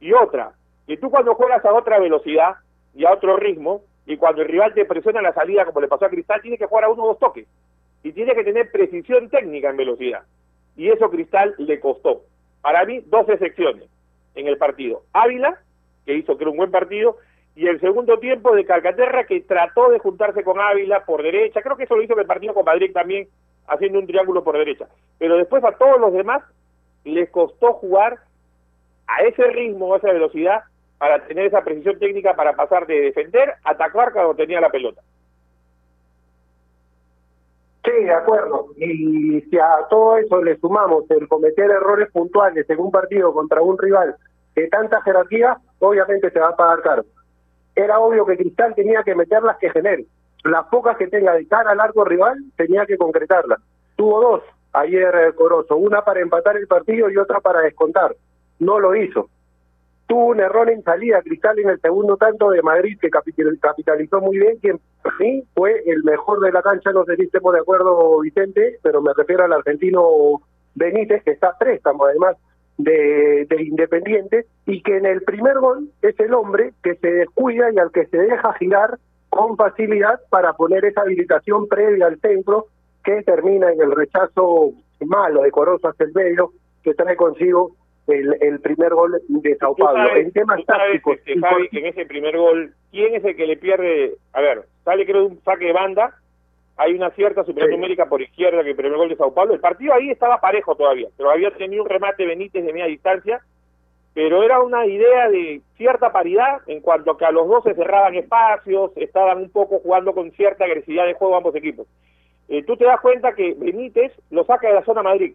[0.00, 0.52] Y otra,
[0.86, 2.56] que tú cuando juegas a otra velocidad
[2.94, 6.04] y a otro ritmo, y cuando el rival te presiona la salida, como le pasó
[6.04, 7.46] a Cristal, tiene que jugar a uno o dos toques.
[8.02, 10.22] Y tiene que tener precisión técnica en velocidad.
[10.76, 12.22] Y eso Cristal le costó.
[12.62, 13.88] Para mí, dos excepciones
[14.34, 15.02] en el partido.
[15.12, 15.58] Ávila,
[16.04, 17.16] que hizo creo un buen partido,
[17.56, 21.62] y el segundo tiempo de Calcaterra, que trató de juntarse con Ávila por derecha.
[21.62, 23.28] Creo que eso lo hizo en el partido con Madrid también,
[23.66, 24.86] haciendo un triángulo por derecha.
[25.18, 26.42] Pero después a todos los demás
[27.04, 28.18] les costó jugar
[29.06, 30.62] a ese ritmo, a esa velocidad,
[30.98, 35.02] para tener esa precisión técnica para pasar de defender a atacar cuando tenía la pelota.
[37.84, 38.68] Sí, de acuerdo.
[38.76, 43.62] Y si a todo eso le sumamos el cometer errores puntuales en un partido contra
[43.62, 44.16] un rival
[44.56, 47.04] de tanta jerarquía, obviamente se va a pagar caro.
[47.76, 50.06] Era obvio que Cristal tenía que meter las que genere.
[50.42, 53.60] Las pocas que tenga de cara al arco rival, tenía que concretarlas.
[53.96, 54.42] Tuvo dos
[54.72, 58.14] ayer eh, Corozo, una para empatar el partido y otra para descontar.
[58.58, 59.28] No lo hizo.
[60.06, 64.38] Tuvo un error en salida Cristal en el segundo tanto de Madrid que capitalizó muy
[64.38, 67.60] bien, quien para mí fue el mejor de la cancha, no sé si estemos de
[67.60, 70.40] acuerdo Vicente, pero me refiero al argentino
[70.76, 72.36] Benítez, que está préstamo además
[72.78, 77.72] de, de Independiente, y que en el primer gol es el hombre que se descuida
[77.72, 82.66] y al que se deja girar con facilidad para poner esa habilitación previa al centro
[83.04, 87.72] que termina en el rechazo malo, decoroso hacia el medio, que trae consigo
[88.08, 90.16] el, el primer gol de Sao Paulo.
[90.16, 91.16] en temas tácticos.
[91.18, 94.14] Este, Javi, en ese primer gol, ¿quién es el que le pierde?
[94.32, 96.14] A ver, sale creo un saque de banda,
[96.76, 99.54] hay una cierta superioridad numérica por izquierda que el primer gol de Sao Paulo.
[99.54, 103.40] El partido ahí estaba parejo todavía, pero había tenido un remate Benítez de media distancia,
[104.14, 107.74] pero era una idea de cierta paridad en cuanto a que a los dos se
[107.74, 111.86] cerraban espacios, estaban un poco jugando con cierta agresividad de juego ambos equipos.
[112.48, 115.34] Eh, tú te das cuenta que Benítez lo saca de la zona Madrid,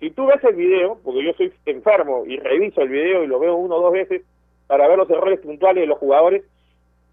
[0.00, 3.38] si tú ves el video, porque yo soy enfermo y reviso el video y lo
[3.38, 4.22] veo uno o dos veces
[4.66, 6.44] para ver los errores puntuales de los jugadores,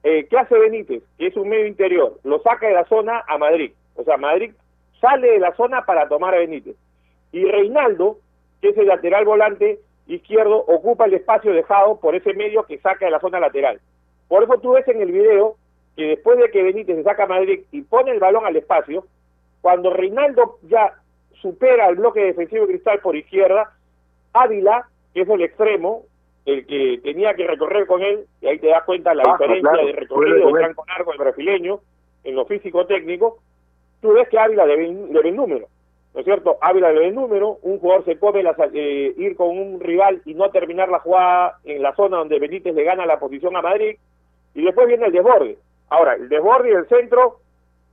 [0.03, 1.01] eh, ¿qué hace Benítez?
[1.17, 3.71] Que es un medio interior, lo saca de la zona a Madrid.
[3.95, 4.51] O sea, Madrid
[4.99, 6.75] sale de la zona para tomar a Benítez.
[7.31, 8.17] Y Reinaldo,
[8.61, 13.05] que es el lateral volante izquierdo, ocupa el espacio dejado por ese medio que saca
[13.05, 13.79] de la zona lateral.
[14.27, 15.55] Por eso tú ves en el video
[15.95, 19.05] que después de que Benítez se saca a Madrid y pone el balón al espacio,
[19.61, 20.93] cuando Reinaldo ya
[21.43, 23.73] supera al bloque defensivo Cristal por izquierda,
[24.31, 26.03] Ávila, que es el extremo,
[26.45, 29.91] el que tenía que recorrer con él, y ahí te das cuenta la diferencia de
[29.91, 31.81] recorrido de Franco Narco, el brasileño,
[32.23, 33.39] en lo físico-técnico,
[34.01, 35.67] tú ves que Ávila le ve, el número,
[36.13, 36.57] ¿no es cierto?
[36.61, 40.21] Ávila le ve el número, un jugador se come la, eh, ir con un rival
[40.23, 43.61] y no terminar la jugada en la zona donde Benítez le gana la posición a
[43.61, 43.97] Madrid,
[44.55, 45.57] y después viene el desborde.
[45.89, 47.39] Ahora, el desborde y el centro,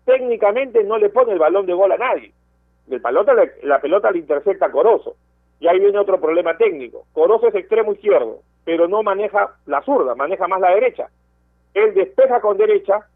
[0.05, 2.33] técnicamente no le pone el balón de gol a nadie
[2.95, 5.17] el pelota, la, pelota le intersecta a Corozo.
[5.59, 7.05] Y ahí viene otro problema técnico.
[7.13, 11.09] Corozo es extremo izquierdo, pero no maneja la zurda, maneja más la derecha.
[11.75, 13.07] Él despeja con derecha,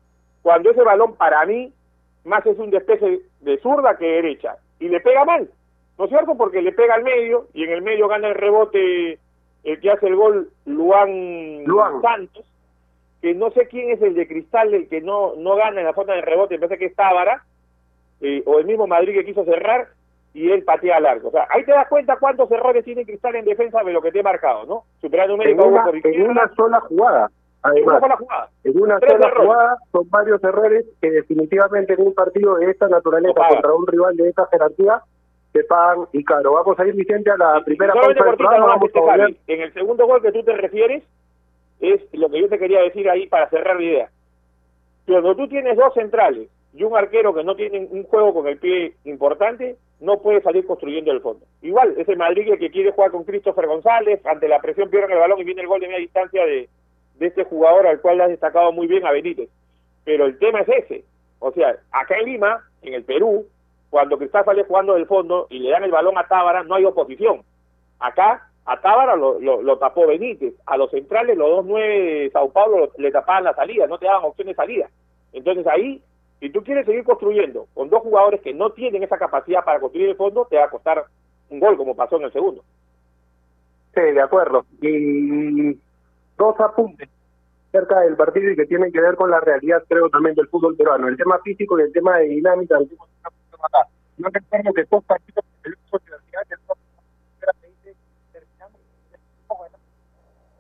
[0.43, 1.73] cuando ese balón para mí
[2.25, 4.57] más es un despeje de zurda que derecha.
[4.79, 5.49] Y le pega mal,
[5.99, 6.37] ¿no es cierto?
[6.37, 9.19] Porque le pega al medio y en el medio gana el rebote
[9.65, 11.65] el que hace el gol Luan,
[12.03, 12.45] Santos,
[13.23, 15.95] que no sé quién es el de Cristal, el que no, no gana en la
[15.95, 17.45] zona de rebote, me parece que es Tábara,
[18.25, 19.87] eh, o el mismo Madrid que quiso cerrar
[20.33, 21.29] y él patea largo.
[21.29, 24.11] O sea, ahí te das cuenta cuántos errores tiene Cristal en defensa de lo que
[24.11, 24.85] te he marcado, ¿no?
[25.01, 27.31] Superando un en una, en una sola jugada.
[27.63, 28.49] Además, una sola jugada.
[28.65, 29.47] en una sola errores.
[29.47, 33.87] jugada son varios errores que definitivamente en un partido de esta naturaleza No contra un
[33.87, 35.03] rival de esta jerarquía
[35.53, 36.55] se pagan y caro.
[36.55, 38.59] Vamos a ir, Vicente, a la primera pausa del programa.
[38.59, 39.21] nomás, Vamos a volver.
[39.21, 39.39] Javi.
[39.47, 41.05] En el segundo gol que tú te refieres,
[41.81, 44.09] es lo que yo te quería decir ahí para cerrar la idea.
[45.07, 48.59] Cuando tú tienes dos centrales y un arquero que no tienen un juego con el
[48.59, 51.47] pie importante, no puede salir construyendo el fondo.
[51.63, 55.39] Igual, ese Madrid que quiere jugar con Christopher González, ante la presión pierden el balón
[55.41, 56.69] y viene el gol de media distancia de,
[57.15, 59.49] de este jugador al cual has destacado muy bien a Benítez.
[60.05, 61.05] Pero el tema es ese.
[61.39, 63.47] O sea, acá en Lima, en el Perú,
[63.91, 66.85] cuando Cristal sale jugando del fondo y le dan el balón a Tábara, no hay
[66.85, 67.43] oposición.
[68.01, 72.31] Acá a Tábara lo, lo, lo tapó Benítez, a los centrales, los dos nueve de
[72.31, 74.89] Sao Paulo lo- le tapaban la salida, no te daban opción de salida.
[75.33, 76.03] Entonces ahí,
[76.45, 80.11] si tú quieres seguir construyendo con dos jugadores que no tienen esa capacidad para construir
[80.11, 81.03] el fondo, te va a costar
[81.49, 82.63] un gol como pasó en el segundo.
[83.95, 84.67] Sí, de acuerdo.
[84.83, 85.73] Y
[86.37, 87.09] dos apuntes
[87.73, 90.77] cerca del partido y que tienen que ver con la realidad, creo, también del fútbol
[90.77, 91.09] peruano.
[91.09, 92.77] El tema físico y el tema de dinámica.
[92.77, 93.09] del fútbol
[93.51, 93.89] peruano acá.
[94.19, 96.59] Recuerdo que dos partidos de la Universidad del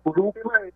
[0.02, 0.72] por un tema de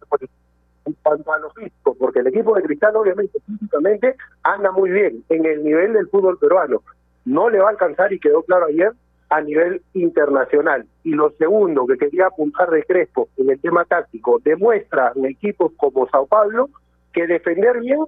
[0.88, 5.22] en cuanto a lo físico, porque el equipo de Cristal obviamente físicamente anda muy bien
[5.28, 6.82] en el nivel del fútbol peruano.
[7.24, 8.92] No le va a alcanzar y quedó claro ayer
[9.30, 10.86] a nivel internacional.
[11.04, 15.72] Y lo segundo que quería apuntar de Crespo en el tema táctico, demuestra en equipos
[15.76, 16.70] como Sao Paulo
[17.12, 18.04] que defender bien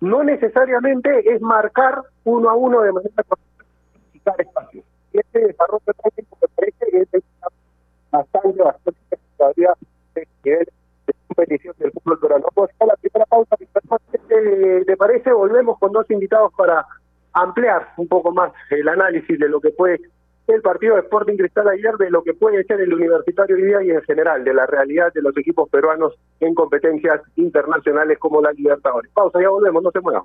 [0.00, 3.24] no necesariamente es marcar uno a uno de manera
[4.38, 4.82] espacio.
[5.12, 7.24] Y este desarrollo táctico me parece que es
[8.10, 9.74] bastante, bastante todavía
[10.44, 10.68] nivel
[11.34, 12.46] competición del fútbol peruano.
[12.54, 13.56] Vamos a la primera pausa.
[14.28, 15.32] ¿Te, ¿Te parece?
[15.32, 16.86] Volvemos con dos invitados para
[17.32, 20.00] ampliar un poco más el análisis de lo que fue
[20.48, 23.82] el partido de Sporting Cristal ayer, de lo que puede ser el universitario hoy día
[23.82, 28.52] y en general de la realidad de los equipos peruanos en competencias internacionales como la
[28.52, 29.10] Libertadores.
[29.12, 30.24] Pausa, ya volvemos, no se muevan.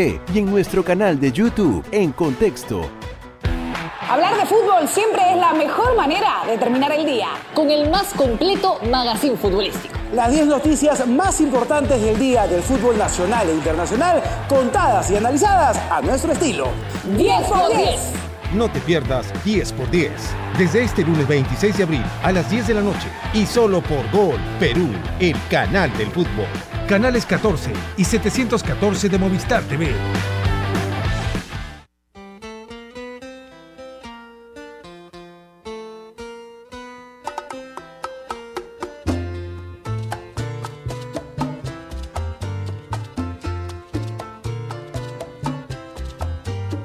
[0.00, 2.88] y en nuestro canal de YouTube en Contexto.
[4.08, 7.28] Hablar de fútbol siempre es la mejor manera de terminar el día.
[7.54, 9.94] Con el más completo magazine futbolístico.
[10.14, 15.76] Las 10 noticias más importantes del día del fútbol nacional e internacional, contadas y analizadas
[15.90, 16.68] a nuestro estilo.
[17.16, 18.00] 10 por 10.
[18.54, 20.12] No te pierdas 10 por 10.
[20.58, 24.10] Desde este lunes 26 de abril a las 10 de la noche y solo por
[24.10, 24.88] Gol Perú,
[25.20, 26.48] el canal del fútbol.
[26.90, 29.86] Canales 14 y 714 de Movistar TV.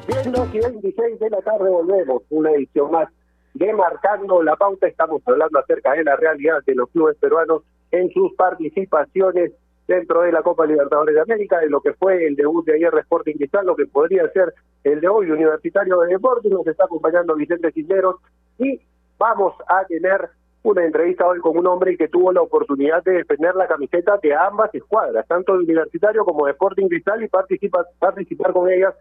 [0.07, 3.09] Bien, dos y 26 de la tarde volvemos, una edición más
[3.55, 4.85] de Marcando la Pauta.
[4.85, 9.51] Estamos hablando acerca de la realidad de los clubes peruanos en sus participaciones
[9.87, 12.91] dentro de la Copa Libertadores de América, de lo que fue el debut de ayer
[12.91, 16.51] de Sporting Cristal, lo que podría ser el de hoy Universitario de Deportes.
[16.51, 18.17] Nos está acompañando Vicente Cisneros
[18.57, 18.79] y
[19.17, 20.29] vamos a tener
[20.63, 24.33] una entrevista hoy con un hombre que tuvo la oportunidad de defender la camiseta de
[24.33, 28.95] ambas escuadras, tanto de Universitario como de Sporting Cristal, y participa, participar con ellas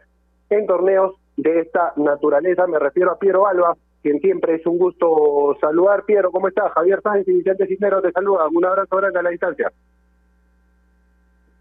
[0.50, 2.66] en torneos de esta naturaleza.
[2.66, 6.04] Me refiero a Piero Alba, quien siempre es un gusto saludar.
[6.04, 6.70] Piero, ¿cómo estás?
[6.72, 8.54] Javier Sáenz y Vicente Cisneros te saludan.
[8.54, 9.72] Un abrazo grande a la distancia.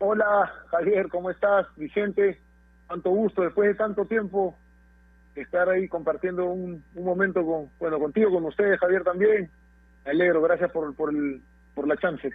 [0.06, 1.66] Hola Javier, ¿cómo estás?
[1.78, 2.38] Vicente,
[2.90, 4.54] tanto gusto después de tanto tiempo
[5.34, 9.50] estar ahí compartiendo un, momento con, bueno, contigo, con ustedes, Javier también.
[10.04, 12.30] Me alegro, gracias por, por la chance.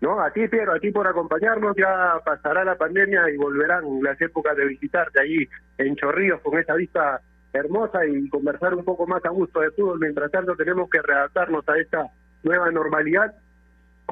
[0.00, 1.74] No, a ti, Piero, a ti por acompañarnos.
[1.76, 5.38] Ya pasará la pandemia y volverán las épocas de visitarte ahí
[5.78, 7.20] en Chorrillos con esa vista
[7.52, 9.98] hermosa y conversar un poco más a gusto de fútbol.
[9.98, 12.06] Mientras tanto, tenemos que readaptarnos a esta
[12.44, 13.34] nueva normalidad.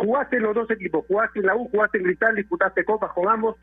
[0.01, 3.57] Jugaste los dos equipos, jugaste en la U, jugaste en Cristal, disputaste copas con ambos.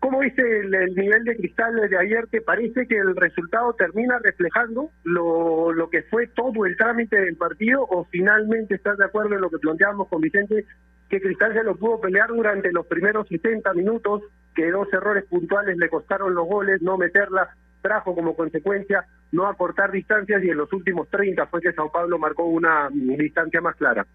[0.00, 2.26] ¿Cómo viste el, el nivel de Cristal de ayer?
[2.28, 7.36] ¿Te parece que el resultado termina reflejando lo, lo que fue todo el trámite del
[7.36, 10.64] partido o finalmente estás de acuerdo en lo que planteábamos con Vicente,
[11.08, 14.22] que Cristal se lo pudo pelear durante los primeros 60 minutos,
[14.54, 17.48] que dos errores puntuales le costaron los goles, no meterla,
[17.80, 22.18] trajo como consecuencia no acortar distancias y en los últimos 30 fue que Sao Paulo
[22.18, 24.06] marcó una distancia más clara.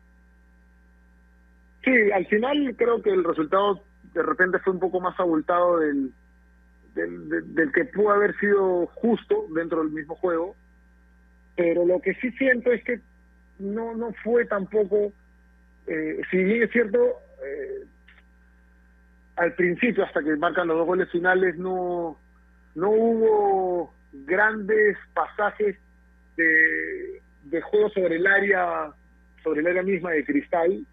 [1.83, 6.11] Sí, al final creo que el resultado de repente fue un poco más abultado del,
[6.95, 10.55] del, del, que pudo haber sido justo dentro del mismo juego,
[11.55, 12.99] pero lo que sí siento es que
[13.59, 15.11] no no fue tampoco,
[15.87, 16.97] eh, si bien es cierto,
[17.45, 17.85] eh,
[19.35, 22.17] al principio hasta que marcan los dos goles finales no
[22.75, 25.75] no hubo grandes pasajes
[26.37, 28.91] de, de juego sobre el área
[29.43, 30.85] sobre el área misma de cristal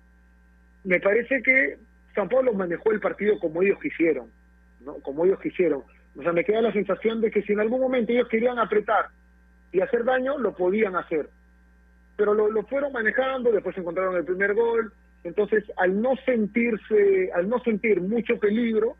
[0.84, 1.76] me parece que
[2.14, 4.30] San Pablo manejó el partido como ellos quisieron
[4.80, 5.82] no como ellos quisieron.
[6.16, 9.06] O sea me queda la sensación de que si en algún momento ellos querían apretar
[9.72, 11.28] y hacer daño lo podían hacer.
[12.16, 14.92] Pero lo, lo fueron manejando después encontraron el primer gol.
[15.22, 18.96] Entonces al no sentirse al no sentir mucho peligro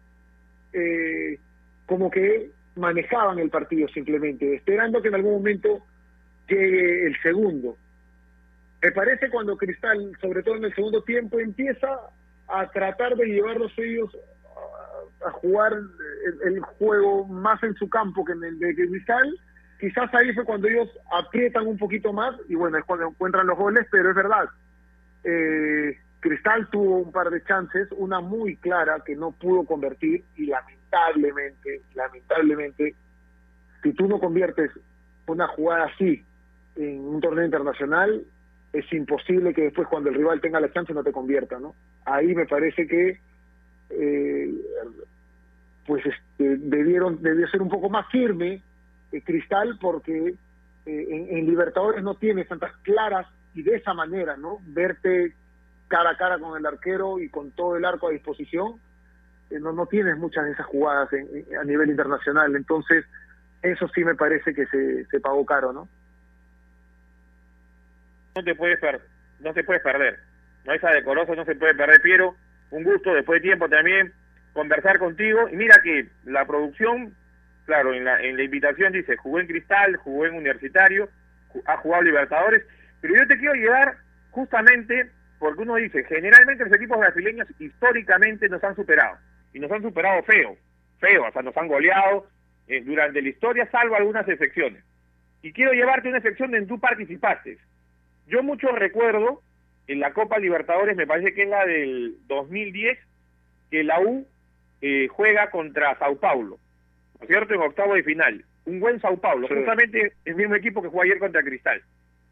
[0.73, 1.39] eh,
[1.87, 5.85] como que manejaban el partido simplemente, esperando que en algún momento
[6.49, 7.77] llegue el segundo.
[8.83, 12.01] Me parece cuando Cristal, sobre todo en el segundo tiempo, empieza
[12.49, 14.11] a tratar de llevarlos ellos
[15.27, 19.39] a, jugar el, el, juego más en su campo que en el de Cristal,
[19.79, 23.59] quizás ahí fue cuando ellos aprietan un poquito más y bueno, es cuando encuentran los
[23.59, 24.49] goles, pero es verdad.
[25.25, 30.47] Eh, Cristal tuvo un par de chances, una muy clara que no pudo convertir y
[30.47, 32.95] lamentablemente, lamentablemente,
[33.83, 34.71] si tú no conviertes
[35.27, 36.25] una jugada así
[36.77, 38.25] en un torneo internacional,
[38.73, 41.75] es imposible que después cuando el rival tenga la chance no te convierta, ¿no?
[42.05, 43.19] Ahí me parece que
[43.91, 44.55] eh,
[45.87, 48.63] pues este, debieron debió ser un poco más firme
[49.13, 50.35] eh, Cristal porque
[50.87, 54.59] eh, en, Libertadores no tienes tantas claras y de esa manera, ¿no?
[54.67, 55.35] Verte
[55.89, 58.75] cara a cara con el arquero y con todo el arco a disposición,
[59.51, 62.55] eh, no, no tienes muchas de esas jugadas en, a nivel internacional.
[62.55, 63.05] Entonces,
[63.63, 65.89] eso sí me parece que se, se pagó caro, ¿no?
[68.35, 69.03] No te puedes perder,
[69.41, 70.19] no te puedes perder.
[70.65, 72.37] No esa decorosa no se puede perder, Piero.
[72.71, 74.13] Un gusto después de tiempo también
[74.53, 75.49] conversar contigo.
[75.49, 77.15] Y mira que la producción,
[77.67, 81.09] claro, en la, en la invitación dice, jugó en Cristal, jugó en Universitario,
[81.67, 82.65] ha jugado Libertadores,
[83.01, 83.97] pero yo te quiero llevar
[84.31, 89.17] justamente porque uno dice, generalmente los equipos brasileños históricamente nos han superado,
[89.55, 90.55] y nos han superado feo,
[91.01, 92.29] feo, o sea, nos han goleado
[92.69, 94.85] eh, durante la historia, salvo algunas excepciones.
[95.43, 97.57] Y quiero llevarte una excepción en tú participaste.
[98.31, 99.43] Yo mucho recuerdo
[99.89, 102.97] en la Copa Libertadores, me parece que es la del 2010,
[103.73, 104.25] que la U
[104.81, 106.59] eh, juega contra Sao Paulo,
[107.19, 107.55] ¿no es cierto?
[107.55, 108.45] En octavo de final.
[108.67, 109.55] Un buen Sao Paulo, sí.
[109.55, 111.83] justamente el mismo equipo que jugó ayer contra Cristal.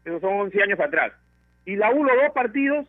[0.05, 1.11] Esos son 11 años atrás.
[1.65, 2.87] Y la U, los dos partidos,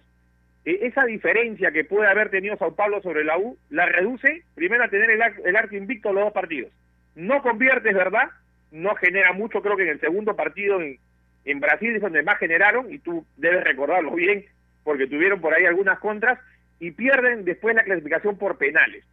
[0.65, 4.85] eh, esa diferencia que puede haber tenido Sao Paulo sobre la U, la reduce primero
[4.85, 6.71] a tener el, el arco invicto los dos partidos.
[7.17, 8.31] No convierte, es verdad,
[8.71, 11.01] no genera mucho, creo que en el segundo partido en,
[11.45, 14.45] en Brasil es donde más generaron, y tú debes recordarlo bien,
[14.85, 16.39] porque tuvieron por ahí algunas contras,
[16.79, 19.05] y pierden después la clasificación por penales.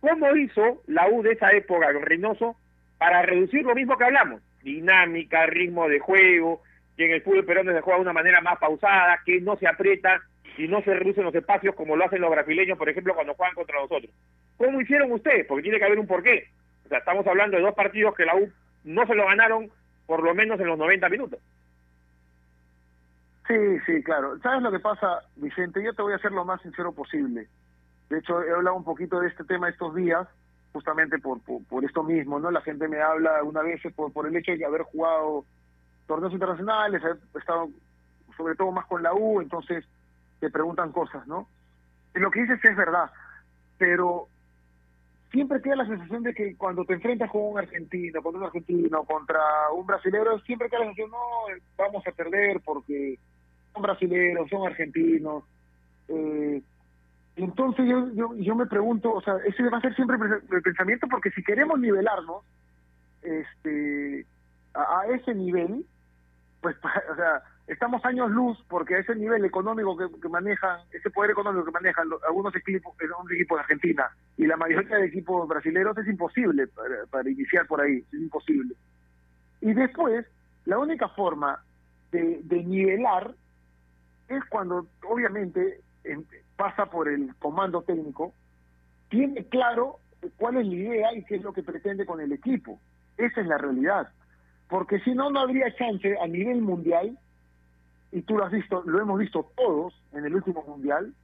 [0.00, 2.56] ¿Cómo hizo la U de esa época con Reynoso
[2.98, 4.42] para reducir lo mismo que hablamos?
[4.62, 6.62] Dinámica, ritmo de juego,
[6.96, 9.68] que en el fútbol peruano se juega de una manera más pausada, que no se
[9.68, 10.20] aprieta
[10.58, 13.54] y no se reducen los espacios como lo hacen los brasileños, por ejemplo, cuando juegan
[13.54, 14.10] contra nosotros.
[14.56, 15.46] ¿Cómo hicieron ustedes?
[15.46, 16.48] Porque tiene que haber un porqué.
[16.84, 18.50] O sea, estamos hablando de dos partidos que la U
[18.84, 19.70] no se lo ganaron
[20.06, 21.38] por lo menos en los 90 minutos.
[23.52, 24.38] Sí, sí, claro.
[24.38, 25.82] ¿Sabes lo que pasa, Vicente?
[25.84, 27.48] Yo te voy a ser lo más sincero posible.
[28.08, 30.26] De hecho, he hablado un poquito de este tema estos días,
[30.72, 32.50] justamente por, por, esto mismo, ¿no?
[32.50, 35.44] La gente me habla algunas veces por, por el hecho de haber jugado
[36.06, 37.68] torneos internacionales, he estado
[38.38, 39.84] sobre todo más con la U, entonces
[40.40, 41.46] te preguntan cosas, ¿no?
[42.14, 43.10] Y lo que dices es verdad,
[43.76, 44.28] pero
[45.30, 49.04] siempre queda la sensación de que cuando te enfrentas con un argentino, con un argentino,
[49.04, 49.40] contra
[49.74, 51.18] un brasilero, siempre queda la sensación, no,
[51.76, 53.18] vamos a perder porque
[53.72, 55.44] son brasileros, son argentinos.
[56.08, 56.62] Eh,
[57.36, 60.16] entonces yo, yo, me pregunto, o sea, ese va a ser siempre
[60.50, 62.44] el pensamiento porque si queremos nivelarnos
[63.22, 64.26] este
[64.74, 65.86] a, ese nivel,
[66.60, 66.76] pues,
[67.12, 71.64] o sea, estamos años luz porque a ese nivel económico que, manejan, ese poder económico
[71.64, 75.96] que manejan los, algunos equipos, un equipo de Argentina y la mayoría de equipos brasileños
[75.96, 78.74] es imposible para, para, iniciar por ahí, es imposible.
[79.62, 80.26] Y después,
[80.66, 81.62] la única forma
[82.10, 83.34] de, de nivelar
[84.36, 86.26] es cuando, obviamente, en,
[86.56, 88.32] pasa por el comando técnico,
[89.08, 89.98] tiene claro
[90.36, 92.78] cuál es la idea y qué es lo que pretende con el equipo.
[93.16, 94.08] Esa es la realidad.
[94.68, 97.18] Porque si no, no habría chance a nivel mundial,
[98.10, 101.14] y tú lo has visto, lo hemos visto todos en el último mundial,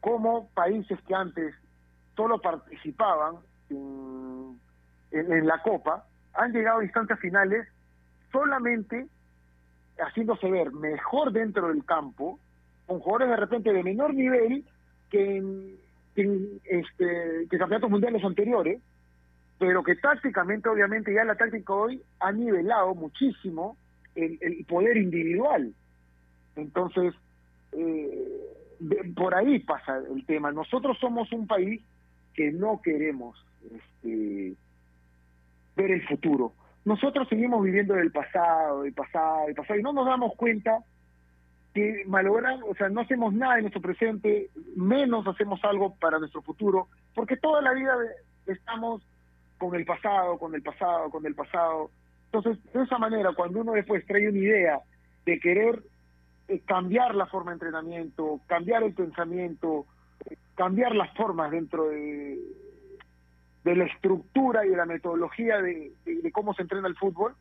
[0.00, 1.54] como países que antes
[2.16, 3.36] solo participaban
[3.70, 4.58] en,
[5.10, 7.68] en la Copa, han llegado a instancias finales
[8.30, 9.06] solamente
[9.98, 12.38] haciéndose ver mejor dentro del campo,
[12.86, 14.64] con jugadores de repente de menor nivel
[15.10, 15.76] que en,
[16.64, 18.80] este, que campeonatos mundiales anteriores,
[19.58, 23.76] pero que tácticamente, obviamente, ya la táctica hoy ha nivelado muchísimo
[24.14, 25.72] el, poder individual.
[26.56, 27.14] Entonces,
[27.72, 28.28] eh,
[29.14, 30.50] por ahí pasa el tema.
[30.50, 31.80] Nosotros somos un país
[32.34, 34.54] que no queremos este,
[35.76, 36.52] ver el futuro.
[36.84, 40.78] Nosotros seguimos viviendo del pasado, del pasado, del pasado, y no nos damos cuenta
[41.74, 46.42] que malogramos, o sea, no hacemos nada en nuestro presente, menos hacemos algo para nuestro
[46.42, 47.94] futuro, porque toda la vida
[48.46, 49.02] estamos
[49.58, 51.90] con el pasado, con el pasado, con el pasado.
[52.32, 54.80] Entonces, de esa manera, cuando uno después trae una idea
[55.24, 55.82] de querer
[56.48, 59.86] eh, cambiar la forma de entrenamiento, cambiar el pensamiento,
[60.56, 62.38] cambiar las formas dentro de,
[63.64, 65.92] de la estructura y de la metodología de,
[66.32, 67.34] cómo se entrena el fútbol,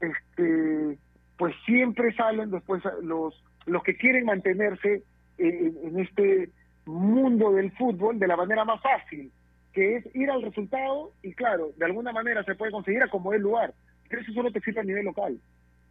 [0.00, 0.98] este,
[1.36, 5.02] pues siempre salen después los, los que quieren mantenerse
[5.38, 6.50] en, este
[6.84, 9.30] mundo del fútbol de la manera más fácil,
[9.72, 13.32] que es ir al resultado y claro, de alguna manera se puede conseguir a como
[13.32, 13.74] el lugar,
[14.08, 15.38] pero eso solo te sirve a nivel local,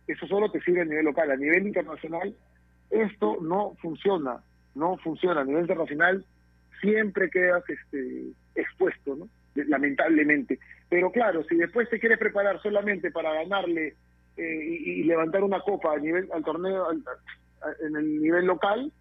[0.07, 2.33] eso solo te sirve a nivel local, a nivel internacional
[2.89, 4.41] esto no funciona,
[4.75, 6.25] no funciona, a nivel internacional
[6.81, 9.27] siempre quedas este, expuesto, ¿no?
[9.67, 10.59] Lamentablemente.
[10.89, 13.95] Pero claro, si después te quieres preparar solamente para ganarle
[14.37, 18.91] eh, y, levantar una copa a nivel, al torneo en el nivel local,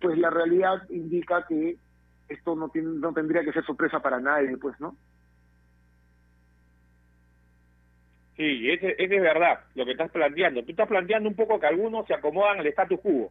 [0.00, 1.76] pues la realidad indica que
[2.28, 4.96] esto no, tiene, no tendría que ser sorpresa para nadie, pues, ¿no?
[8.36, 10.62] Sí, ese, es verdad lo que estás planteando.
[10.62, 13.30] Tú estás planteando un poco que algunos se acomodan al status quo,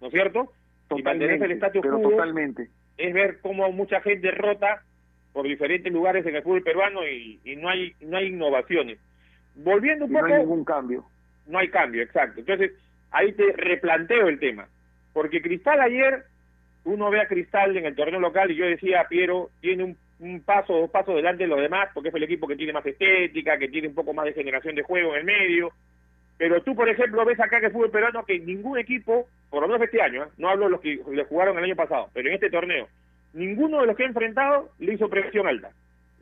[0.00, 0.52] ¿no es cierto?
[0.90, 2.70] y mantener el status quo totalmente.
[2.96, 4.82] es ver cómo mucha gente rota
[5.36, 8.98] por diferentes lugares en el fútbol peruano y, no hay no hay innovaciones.
[9.54, 10.28] Volviendo un poco...
[10.28, 11.04] No hay ningún cambio.
[11.46, 12.40] No hay cambio, exacto.
[12.40, 12.72] Entonces,
[13.10, 14.66] ahí te replanteo el tema.
[15.12, 16.24] Porque Cristal ayer,
[16.84, 20.40] uno ve a Cristal en el torneo local y yo decía, Piero, tiene un, un
[20.40, 23.58] paso, dos pasos delante de los demás, porque es el equipo que tiene más estética,
[23.58, 25.70] que tiene un poco más de generación de juego en el medio.
[26.38, 29.68] Pero tú, por ejemplo, ves acá que el fútbol peruano que ningún equipo, por lo
[29.68, 30.28] menos este año, ¿eh?
[30.38, 32.88] no hablo de los que le jugaron el año pasado, pero en este torneo,
[33.36, 35.70] ninguno de los que ha enfrentado le hizo presión alta.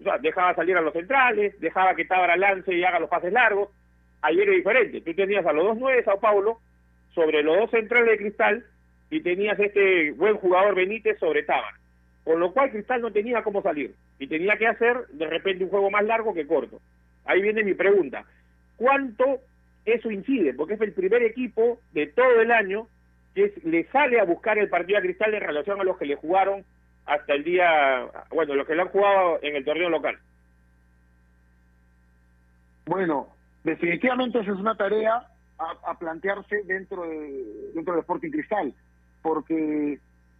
[0.00, 3.32] O sea, dejaba salir a los centrales, dejaba que Tabara lance y haga los pases
[3.32, 3.70] largos.
[4.22, 5.00] Ayer es diferente.
[5.00, 6.58] Tú tenías a los dos nueve de Sao Paulo
[7.14, 8.64] sobre los dos centrales de Cristal
[9.10, 11.78] y tenías este buen jugador Benítez sobre Tábara.
[12.24, 15.70] Con lo cual Cristal no tenía cómo salir y tenía que hacer de repente un
[15.70, 16.80] juego más largo que corto.
[17.26, 18.24] Ahí viene mi pregunta.
[18.76, 19.38] ¿Cuánto
[19.84, 20.52] eso incide?
[20.54, 22.88] Porque es el primer equipo de todo el año
[23.34, 26.16] que le sale a buscar el partido a Cristal en relación a los que le
[26.16, 26.64] jugaron
[27.06, 30.18] hasta el día, bueno, los que lo han jugado en el torneo local.
[32.86, 33.28] Bueno,
[33.62, 35.26] definitivamente esa es una tarea
[35.58, 38.74] a, plantearse dentro de dentro de Sporting Cristal,
[39.22, 39.98] porque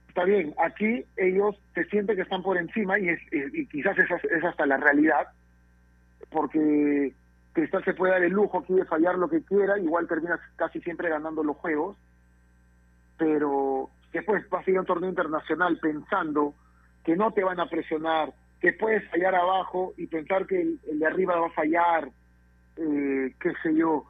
[0.09, 4.17] está bien, aquí ellos se sienten que están por encima y, es, y quizás esa
[4.17, 5.29] es hasta la realidad,
[6.31, 7.15] porque
[7.53, 10.81] Cristal se puede dar el lujo aquí de fallar lo que quiera, igual termina casi
[10.81, 11.97] siempre ganando los juegos,
[13.17, 13.89] pero
[14.19, 16.55] después vas a ir a un torneo internacional pensando
[17.05, 21.07] que no te van a presionar, que puedes fallar abajo y pensar que el, de
[21.07, 22.09] arriba va a fallar,
[22.77, 24.07] eh, qué sé yo,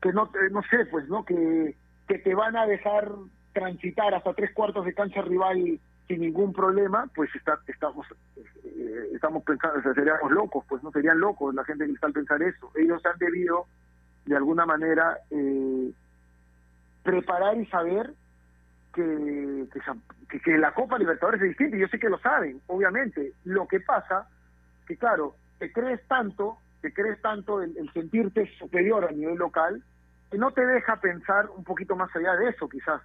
[0.00, 1.24] que no, no sé, pues, ¿no?
[1.24, 3.10] Que, te van a dejar
[3.52, 8.06] transitar hasta tres cuartos de cancha rival sin ningún problema, pues está, estamos
[8.64, 12.70] eh, pensando, seríamos locos, pues no serían locos la gente que está al pensar eso.
[12.76, 13.66] Ellos han debido,
[14.24, 15.90] de alguna manera, eh,
[17.02, 18.12] preparar y saber
[18.96, 23.32] que, que, la Copa Libertadores es distinta, y yo sé que lo saben, obviamente.
[23.44, 24.28] Lo que pasa,
[24.86, 29.82] que claro, te crees tanto, te crees tanto el, sentirte superior a nivel local,
[30.30, 33.02] que no te deja pensar un poquito más allá de eso, quizás,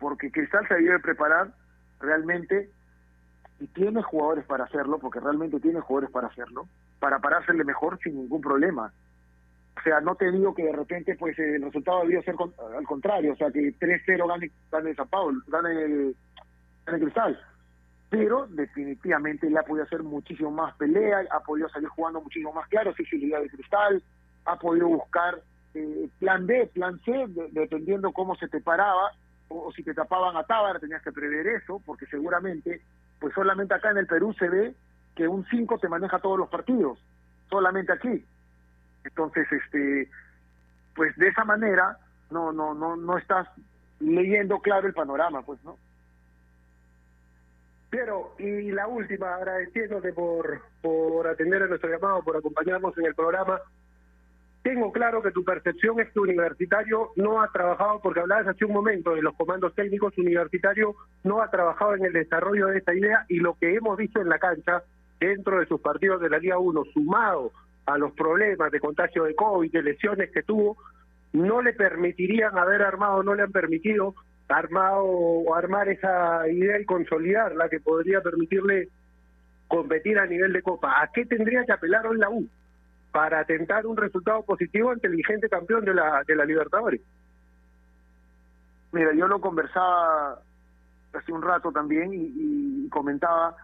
[0.00, 1.52] porque Cristal se debe preparar
[2.00, 2.70] realmente
[3.60, 6.68] y tiene jugadores para hacerlo, porque realmente tiene jugadores para hacerlo,
[6.98, 8.92] para parársele mejor sin ningún problema.
[9.78, 12.34] O sea, no te digo que de repente pues el resultado debió ser
[12.76, 16.16] al contrario, o sea, que 3-0 gane, gane San Paulo, gane, el,
[16.84, 17.40] gane Cristal.
[18.10, 22.66] Pero definitivamente él ha podido hacer muchísimo más pelea, ha podido salir jugando muchísimo más
[22.68, 24.02] claro, idea de Cristal,
[24.46, 25.40] ha podido buscar
[25.74, 29.12] eh, plan B, plan C, dependiendo cómo se te paraba,
[29.48, 32.82] o, si te tapaban a Tábara tenías que prever eso, porque seguramente,
[33.20, 34.74] pues solamente acá en el Perú se ve
[35.14, 36.98] que un 5 te maneja todos los partidos,
[37.48, 38.24] solamente aquí.
[39.08, 40.08] Entonces, este,
[40.94, 41.98] pues de esa manera
[42.30, 43.48] no, no, no, no estás
[44.00, 45.76] leyendo claro el panorama, pues, ¿no?
[47.90, 53.14] Pero, y la última, agradeciéndote por, por atender a nuestro llamado, por acompañarnos en el
[53.14, 53.60] programa.
[54.62, 58.74] Tengo claro que tu percepción es que Universitario no ha trabajado, porque hablabas hace un
[58.74, 63.24] momento de los comandos técnicos, Universitario no ha trabajado en el desarrollo de esta idea
[63.28, 64.82] y lo que hemos visto en la cancha
[65.18, 67.52] dentro de sus partidos de la Liga 1, sumado
[67.88, 70.76] a los problemas de contagio de COVID, de lesiones que tuvo,
[71.32, 74.14] no le permitirían haber armado, no le han permitido
[74.48, 78.88] armado o armar esa idea y consolidarla que podría permitirle
[79.68, 81.02] competir a nivel de Copa.
[81.02, 82.46] ¿A qué tendría que apelar hoy la U
[83.10, 87.00] para atentar un resultado positivo ante el vigente campeón de la, de la Libertadores?
[88.92, 90.40] Mira, yo lo conversaba
[91.14, 93.56] hace un rato también y, y comentaba,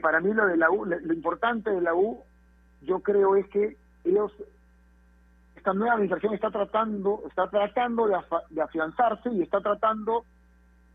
[0.00, 2.24] para mí lo de la U, lo importante de la U,
[2.82, 4.32] yo creo es que ellos
[5.56, 10.24] esta nueva administración está tratando, está tratando de, afianzarse y está tratando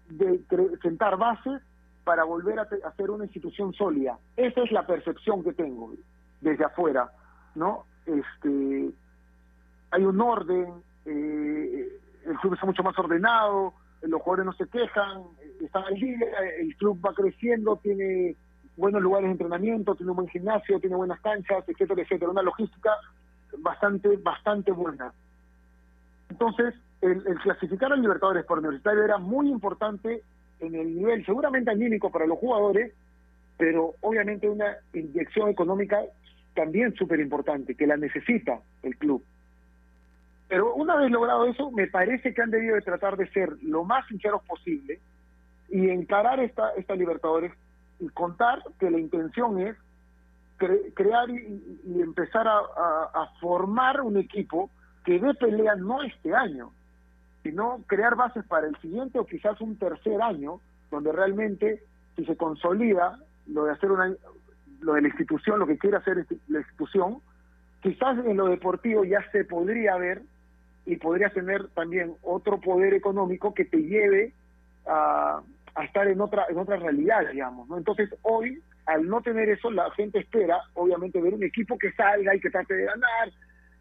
[0.09, 0.41] de
[0.81, 1.61] sentar bases
[2.03, 4.17] para volver a, ser una institución sólida.
[4.35, 5.93] Esa es la percepción que tengo
[6.41, 7.11] desde afuera,
[7.53, 7.85] ¿no?
[8.07, 8.89] Este,
[9.91, 15.23] hay un orden, eh, el club está mucho más ordenado, los jugadores no se quejan,
[15.61, 18.35] están al el club va creciendo, tiene
[18.77, 22.91] buenos lugares de entrenamiento, tiene un buen gimnasio, tiene buenas canchas, etcétera, etcétera, una logística
[23.57, 25.13] bastante, bastante buena.
[26.29, 30.21] Entonces, el, clasificar al Libertadores por Universitario era muy importante
[30.59, 32.93] en el nivel, seguramente anímico para los jugadores,
[33.57, 36.01] pero obviamente una inyección económica
[36.53, 39.23] también súper importante, que la necesita el club.
[40.47, 43.83] Pero una vez logrado eso, me parece que han debido de tratar de ser lo
[43.83, 44.99] más sinceros posible
[45.69, 47.51] y encarar esta, esta Libertadores
[47.99, 49.75] y contar que la intención es
[50.57, 54.69] crear y, empezar a, formar un equipo
[55.03, 56.71] que dé pelea no este año,
[57.43, 61.83] sino crear bases para el siguiente o quizás un tercer año, donde realmente
[62.15, 64.13] si se consolida lo de hacer una
[64.81, 67.19] lo de la institución, lo que quiere hacer la institución,
[67.81, 70.21] quizás en lo deportivo ya se podría ver
[70.85, 74.33] y podría tener también otro poder económico que te lleve
[74.85, 75.41] a,
[75.75, 77.77] a estar en otra en otra realidad, digamos, ¿no?
[77.77, 82.35] Entonces, hoy al no tener eso, la gente espera, obviamente, ver un equipo que salga
[82.35, 83.31] y que trate de ganar,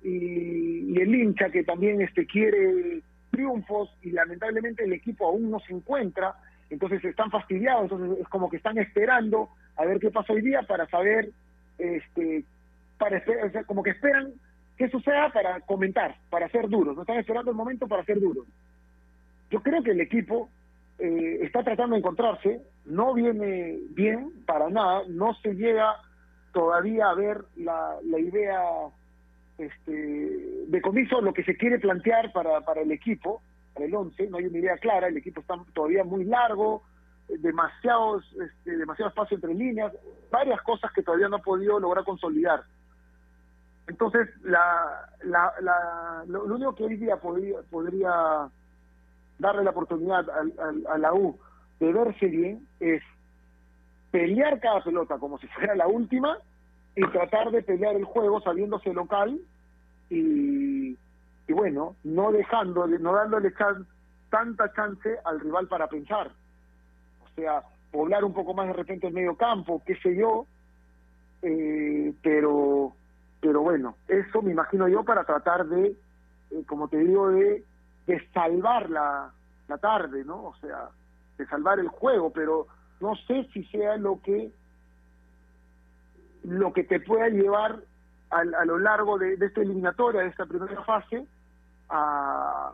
[0.03, 5.75] y, el hincha que también este quiere triunfos, y lamentablemente el equipo aún no se
[5.75, 6.35] encuentra,
[6.71, 10.63] entonces están fastidiados, entonces es como que están esperando a ver qué pasa hoy día
[10.63, 11.31] para saber,
[11.79, 12.45] este,
[12.99, 13.23] para
[13.67, 14.33] como que esperan
[14.79, 18.47] que suceda para comentar, para ser duros, no están esperando el momento para ser duros.
[19.51, 20.49] Yo creo que el equipo
[20.99, 25.97] eh, está tratando de encontrarse, no viene bien para nada, no se llega
[26.53, 28.61] todavía a ver la, la idea
[29.59, 29.93] este,
[30.67, 33.43] de comiso, lo que se quiere plantear para, para el equipo,
[33.73, 36.83] para el 11, no hay una idea clara, el equipo está todavía muy largo,
[37.29, 39.93] demasiados, este, demasiado espacio entre líneas,
[40.31, 42.63] varias cosas que todavía no ha podido lograr consolidar.
[43.87, 48.49] Entonces, la, la, la, lo, lo único que hoy día podría, podría
[49.39, 51.39] darle la oportunidad a, la U
[51.81, 53.03] de verse bien es
[54.11, 56.39] pelear cada pelota como si fuera la última
[56.97, 59.39] y tratar de pelear el juego sabiéndose local
[60.09, 60.97] y,
[61.49, 63.53] y bueno, no dejando, no dándole
[64.31, 66.31] tanta chance al rival para pensar.
[67.25, 70.47] O sea, poblar un poco más de repente el medio campo, qué sé yo,
[71.43, 72.93] eh, pero
[73.45, 75.95] pero bueno, eso me imagino yo para tratar de,
[76.51, 77.63] eh, como te digo, de
[78.07, 79.33] de salvar la,
[79.69, 80.45] la tarde, ¿no?
[80.45, 80.89] O sea,
[81.39, 82.67] de salvar el juego, pero
[83.01, 84.53] no sé si sea lo que
[86.45, 87.81] lo que te pueda llevar
[88.31, 91.27] a, a lo largo de, esta eliminatoria, de esta primera fase,
[91.89, 92.73] a,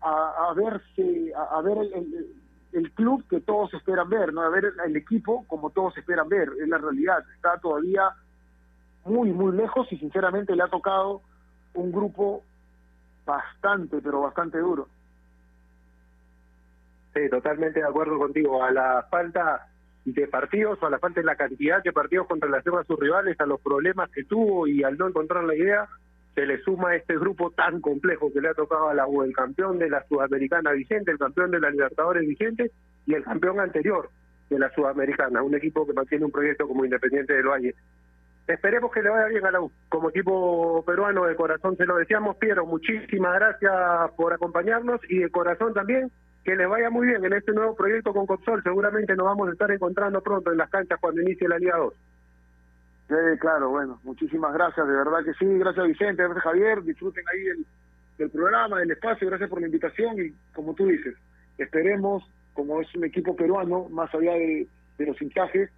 [0.00, 2.36] a, verse, a, ver el,
[2.72, 4.42] el, club que todos esperan ver, ¿no?
[4.42, 7.24] A ver el equipo como todos esperan ver, es la realidad.
[7.34, 8.08] Está todavía
[9.04, 11.22] muy, muy lejos y sinceramente le ha tocado
[11.74, 12.44] un grupo
[13.28, 14.88] bastante, pero bastante duro.
[17.14, 18.64] Sí, totalmente de acuerdo contigo.
[18.64, 19.68] A la falta
[20.04, 23.38] de partidos, a la falta de la cantidad de partidos con relación a sus rivales,
[23.38, 25.86] a los problemas que tuvo y al no encontrar la idea,
[26.34, 29.34] se le suma este grupo tan complejo que le ha tocado a la U, el
[29.34, 32.70] campeón de la Sudamericana Vicente, el campeón de la Libertadores Vicente
[33.06, 34.08] y el campeón anterior
[34.48, 37.74] de la Sudamericana, un equipo que mantiene un proyecto como Independiente del Valle.
[38.48, 39.70] Esperemos que le vaya bien a la U.
[39.90, 42.64] Como equipo peruano de corazón se lo deseamos, Piero.
[42.64, 46.10] Muchísimas gracias por acompañarnos y de corazón también
[46.44, 48.62] que les vaya muy bien en este nuevo proyecto con Copsol.
[48.62, 51.94] Seguramente nos vamos a estar encontrando pronto en las canchas cuando inicie la Liga 2.
[53.08, 57.46] Sí, claro, bueno, muchísimas gracias, de verdad que sí, gracias Vicente, gracias Javier, disfruten ahí
[57.46, 57.66] el,
[58.18, 61.14] del programa, del espacio, gracias por la invitación y como tú dices,
[61.56, 62.22] esperemos,
[62.52, 64.66] como es un equipo peruano, más allá de,
[64.98, 65.70] de los hinchajes,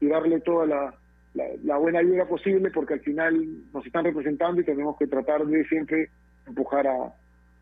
[0.00, 0.94] y darle toda la,
[1.34, 5.44] la, la buena ayuda posible porque al final nos están representando y tenemos que tratar
[5.46, 6.10] de siempre
[6.46, 7.14] empujar a,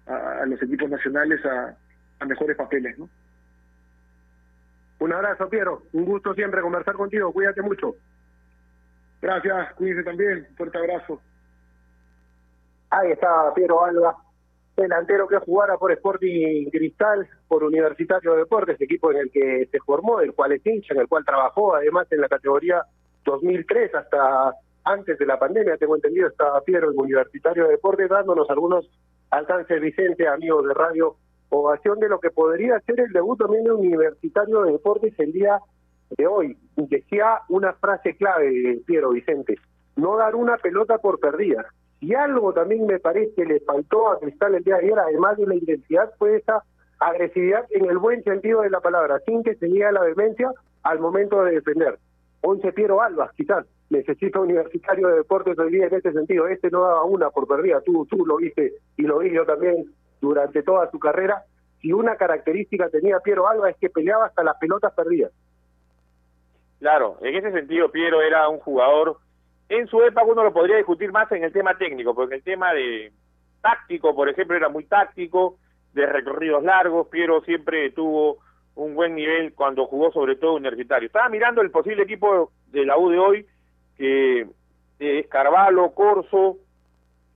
[0.07, 1.77] a, a los equipos nacionales a,
[2.21, 3.09] a mejores papeles, ¿no?
[5.01, 5.83] Un abrazo, Piero.
[5.93, 7.33] Un gusto siempre conversar contigo.
[7.33, 7.95] Cuídate mucho.
[9.23, 10.47] Gracias, cuídense también.
[10.51, 11.21] Un fuerte abrazo.
[12.91, 14.17] Ahí está Piero Alba,
[14.77, 19.79] delantero que jugara por Sporting Cristal, por Universitario de Deportes, equipo en el que se
[19.81, 22.83] formó, el cual es hincha, en el cual trabajó, además en la categoría
[23.29, 24.55] 2003 hasta
[24.85, 28.91] antes de la pandemia, tengo entendido, estaba Piero en Universitario de Deportes dándonos algunos
[29.31, 31.17] alcances, Vicente, amigos de Radio
[31.51, 35.59] Ovación, de lo que podría ser el debut también de Universitario de Deportes el día
[36.17, 36.57] de hoy.
[36.77, 39.57] Decía una frase clave, Piero Vicente,
[39.97, 41.67] no dar una pelota por perdida.
[42.01, 45.47] Y algo también me parece le faltó a Cristal el día de ayer, además de
[45.47, 46.63] la identidad, fue esa
[47.01, 50.51] agresividad en el buen sentido de la palabra, sin que se llegue la vehemencia
[50.83, 51.99] al momento de defender.
[52.41, 56.47] Once Piero Alba, quizás, necesita universitario de deportes hoy día en este sentido.
[56.47, 59.93] Este no daba una por perdida, tú, tú lo viste y lo vi yo también
[60.21, 61.45] durante toda su carrera.
[61.81, 65.33] Si una característica tenía Piero Alba es que peleaba hasta las pelotas perdidas.
[66.81, 69.19] Claro, en ese sentido Piero era un jugador,
[69.69, 72.73] en su época uno lo podría discutir más en el tema técnico, porque el tema
[72.73, 73.13] de
[73.61, 75.57] táctico, por ejemplo, era muy táctico,
[75.93, 78.39] de recorridos largos, Piero siempre tuvo
[78.79, 81.07] un buen nivel cuando jugó sobre todo universitario.
[81.07, 83.47] Estaba mirando el posible equipo de la U de hoy,
[83.97, 84.47] que
[85.01, 86.59] es Carvalho, Corso,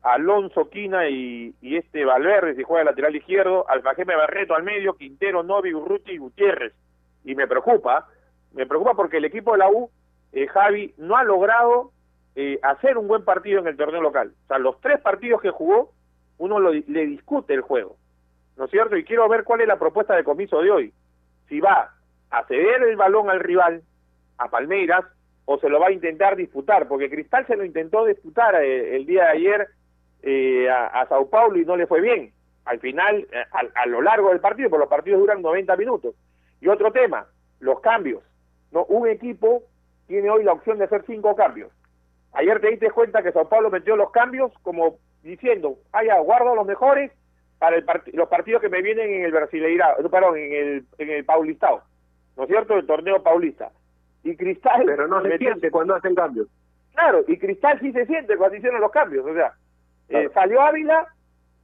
[0.03, 5.43] Alonso, Quina y, y este Valverde, si juega lateral izquierdo, Alfajeme Barreto al medio, Quintero,
[5.43, 6.75] Novi, Urruti y Gutiérrez.
[7.25, 8.09] Y me preocupa,
[8.53, 9.91] me preocupa porque el equipo de la U,
[10.33, 11.91] eh, Javi, no ha logrado
[12.37, 14.33] eh, hacer un buen partido en el torneo local.
[14.45, 15.93] O sea, los tres partidos que jugó,
[16.39, 17.97] uno lo, le discute el juego,
[18.57, 18.97] ¿no es cierto?
[18.97, 20.93] Y quiero ver cuál es la propuesta de comiso de hoy.
[21.53, 21.93] Si va
[22.31, 23.83] a ceder el balón al rival,
[24.39, 25.05] a Palmeiras,
[25.45, 29.05] o se lo va a intentar disputar, porque Cristal se lo intentó disputar eh, el
[29.05, 29.69] día de ayer
[30.23, 32.33] eh, a, a, Sao Paulo y no le fue bien.
[32.65, 36.15] Al final, eh, a, a, lo largo del partido, porque los partidos duran 90 minutos.
[36.63, 37.27] Y otro tema,
[37.61, 38.23] los cambios.
[38.71, 39.63] no Un equipo
[40.07, 41.71] tiene hoy la opción de hacer cinco cambios.
[42.33, 46.55] Ayer te diste cuenta que Sao Paulo metió los cambios como diciendo, ah, ya, guardo
[46.55, 47.13] los mejores
[47.63, 51.11] para el part los partidos que me vienen en el Brasileirao, perdón, en el, en
[51.11, 51.81] el Paulistao,
[52.37, 52.77] ¿no es cierto?
[52.77, 53.71] El torneo paulista.
[54.25, 54.83] Y Cristal...
[54.85, 56.49] Pero no se siente cuando hacen cambios.
[56.93, 59.53] Claro, y Cristal sí se siente cuando hicieron los cambios, o sea,
[60.09, 60.27] claro.
[60.27, 61.07] eh, salió Ávila,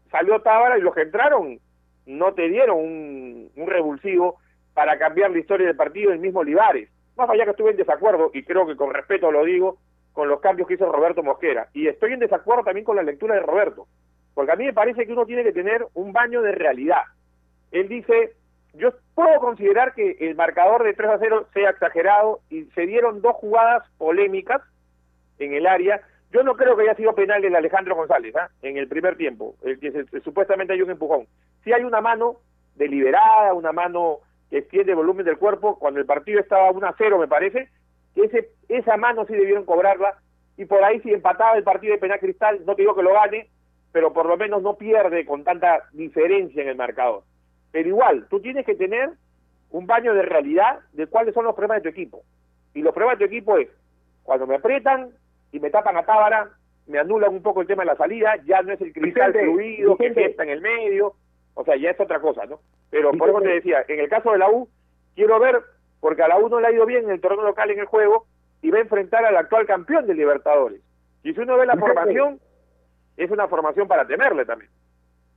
[0.09, 1.59] salió Tábara y los que entraron
[2.07, 4.39] no te dieron un, un revulsivo
[4.75, 6.89] para cambiar la historia del partido el mismo Olivares.
[7.17, 9.79] Más allá que estuve en desacuerdo, y creo que con respeto lo digo,
[10.13, 11.71] con los cambios que hizo Roberto Mosquera.
[11.73, 13.89] Y estoy en desacuerdo también con la lectura de Roberto,
[14.39, 17.03] porque a mí me parece que uno tiene que tener un baño de realidad.
[17.73, 18.35] Él dice,
[18.73, 23.21] yo puedo considerar que el marcador de 3 a 0 sea exagerado y se dieron
[23.21, 24.63] dos jugadas polémicas
[25.41, 26.03] en el área.
[26.31, 28.47] Yo no creo que haya sido penal el Alejandro González ¿eh?
[28.63, 31.27] en el primer tiempo, el que se, supuestamente hay un empujón.
[31.65, 32.37] Si hay una mano
[32.77, 34.19] deliberada, una mano
[34.51, 37.71] que extiende volumen del cuerpo, cuando el partido estaba 1 a 0 me parece,
[38.15, 40.17] que ese, esa mano sí debieron cobrarla
[40.57, 43.15] y por ahí si empataba el partido de penal cristal, no te digo que lo
[43.15, 43.49] gane,
[43.93, 47.23] pero por lo menos no pierde con tanta diferencia en el marcador.
[47.73, 49.11] Pero igual, tú tienes que tener
[49.71, 52.23] un baño de realidad de cuáles son los problemas de tu equipo.
[52.75, 53.69] Y los problemas de tu equipo es,
[54.23, 55.11] cuando me aprietan
[55.53, 56.51] y me tapan a Tábara,
[56.87, 59.53] me anulan un poco el tema de la salida, ya no es el cristal Vicente,
[59.53, 60.21] fluido Vicente.
[60.21, 61.15] que está en el medio,
[61.55, 62.61] o sea, ya es otra cosa, ¿no?
[62.91, 63.19] Pero Vicente.
[63.19, 64.69] por eso te decía, en el caso de la U,
[65.15, 65.61] quiero ver,
[66.01, 67.87] porque a la U no le ha ido bien en el torneo local en el
[67.87, 68.27] juego,
[68.63, 70.81] y va a enfrentar al actual campeón de Libertadores.
[71.23, 72.41] Y si uno ve la formación,
[73.19, 74.71] es una formación para temerle también.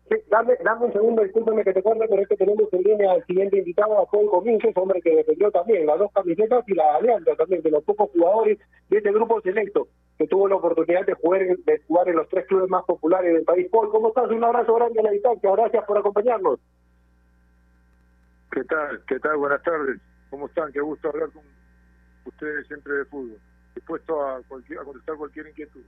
[0.10, 3.12] Sí, dame, dame un segundo, discúlpeme que te corte, pero es que tenemos en línea
[3.14, 6.96] al siguiente invitado, a Paul Cominges, hombre que defendió también las dos camisetas y la
[6.96, 8.60] alianza también, de los pocos jugadores
[8.90, 12.46] de este grupo selecto que tuvo la oportunidad de jugar, de jugar en los tres
[12.46, 13.68] clubes más populares del país.
[13.72, 14.30] Paul, ¿cómo estás?
[14.30, 16.60] Un abrazo grande a la distancia, gracias por acompañarnos.
[18.52, 19.02] ¿Qué tal?
[19.08, 19.38] ¿Qué tal?
[19.38, 20.00] Buenas tardes.
[20.30, 20.72] ¿Cómo están?
[20.74, 21.44] Qué gusto hablar con
[22.26, 23.40] ustedes siempre de fútbol.
[23.74, 25.82] Dispuesto a, cualquier, a contestar cualquier inquietud.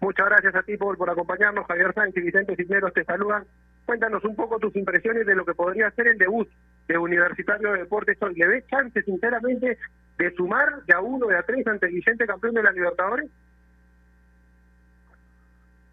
[0.00, 1.66] Muchas gracias a ti, Paul, por acompañarnos.
[1.66, 3.44] Javier Sánchez Vicente Cisneros te saludan.
[3.86, 6.48] Cuéntanos un poco tus impresiones de lo que podría ser el debut
[6.88, 8.34] de Universitario de Deportes hoy.
[8.34, 9.78] ¿Le ves chance, sinceramente,
[10.18, 13.30] de sumar de a uno, de a tres ante el vigente campeón de la Libertadores?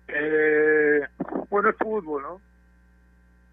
[0.08, 1.02] Eh,
[1.50, 2.42] bueno, es fútbol, ¿no?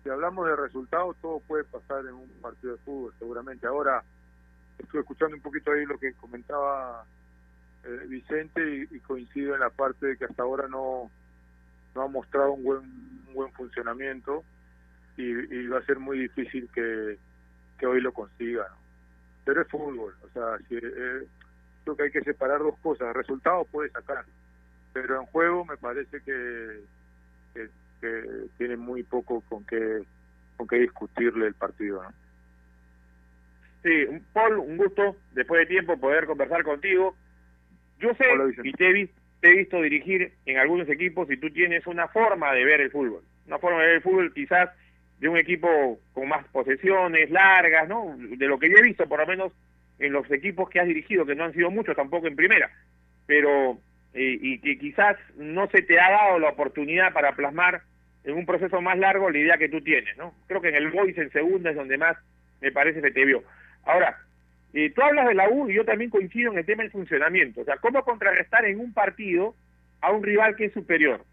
[0.07, 3.67] si hablamos de resultados, todo puede pasar en un partido de fútbol, seguramente.
[3.67, 4.05] Ahora,
[4.79, 7.05] estuve escuchando un poquito ahí lo que comentaba
[7.87, 11.11] eh, Vicente y, coincido en la parte de que hasta ahora no,
[11.95, 12.81] no ha mostrado un buen,
[13.29, 14.45] un buen funcionamiento
[15.17, 17.19] y, va a ser muy difícil que,
[17.79, 18.69] que hoy lo consiga.
[19.45, 21.27] Pero es fútbol, o sea, si, eh,
[21.85, 23.15] creo que hay que separar dos cosas.
[23.15, 24.25] Resultados puede sacar,
[24.93, 26.81] pero en juego me parece que,
[27.55, 27.69] que,
[28.59, 30.03] tiene muy poco con qué,
[30.57, 32.03] con qué discutirle el partido.
[32.03, 32.11] ¿no?
[33.83, 37.15] Sí, Paul, un gusto después de tiempo poder conversar contigo.
[37.99, 38.25] Yo sé
[38.63, 39.09] y te he,
[39.41, 42.91] te he visto dirigir en algunos equipos y tú tienes una forma de ver el
[42.91, 43.23] fútbol.
[43.47, 44.71] Una forma de ver el fútbol quizás
[45.19, 48.17] de un equipo con más posesiones largas, ¿no?
[48.19, 49.53] De lo que yo he visto, por lo menos
[49.99, 52.71] en los equipos que has dirigido, que no han sido muchos tampoco en primera,
[53.27, 53.79] pero
[54.13, 57.83] eh, y que quizás no se te ha dado la oportunidad para plasmar
[58.25, 60.35] en un proceso más largo la idea que tú tienes, ¿no?
[60.49, 62.17] Creo que en el Boys en segunda es donde más
[62.61, 63.43] me parece que te vio.
[63.85, 64.19] Ahora,
[64.75, 67.63] eh, tú hablas de la U y yo también coincido en el tema del funcionamiento,
[67.63, 69.55] o sea, cómo contrarrestar en un partido
[70.01, 71.25] a un rival que es superior,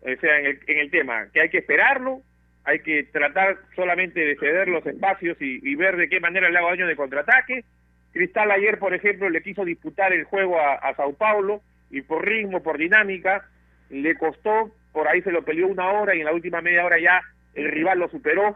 [0.00, 2.22] o sea, en el, en el tema que hay que esperarlo,
[2.68, 6.68] hay que tratar solamente de ceder los espacios y, ver de qué manera le hago
[6.68, 7.64] daño de contraataque.
[8.12, 12.62] Cristal ayer, por ejemplo, le quiso disputar el juego a, Sao Paulo y por ritmo,
[12.62, 13.48] por dinámica,
[13.88, 16.98] le costó, por ahí se lo peleó una hora y en la última media hora
[16.98, 17.22] ya
[17.54, 18.54] el rival lo superó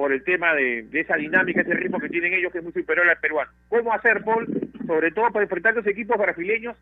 [0.00, 3.06] por el tema de, esa dinámica, ese ritmo que tienen ellos que es muy superior
[3.06, 3.50] al peruano.
[3.68, 4.46] ¿Cómo hacer, Paul?
[4.86, 6.74] Sobre todo para enfrentar a los equipos brasileños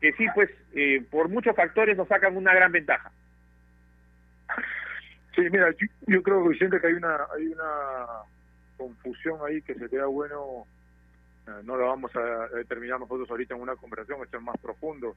[0.00, 3.12] que sí, pues, eh, por muchos factores nos sacan una gran ventaja.
[5.36, 5.68] Sí, mira,
[6.08, 8.06] yo, creo, Vicente, que hay una hay una
[8.76, 10.66] confusión ahí que sería bueno,
[11.46, 15.14] eh, no lo vamos a determinar nosotros ahorita en una conversación, esto es más profundo,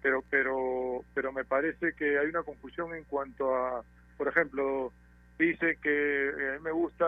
[0.00, 3.82] pero pero pero me parece que hay una confusión en cuanto a,
[4.16, 4.92] por ejemplo,
[5.38, 7.06] dice que eh, a mí me gusta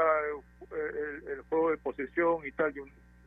[0.71, 2.85] el, el, juego de posesión y tal, yo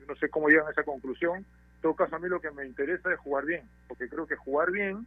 [0.07, 2.65] no sé cómo llegan a esa conclusión, en todo caso a mí lo que me
[2.65, 5.05] interesa es jugar bien, porque creo que jugar bien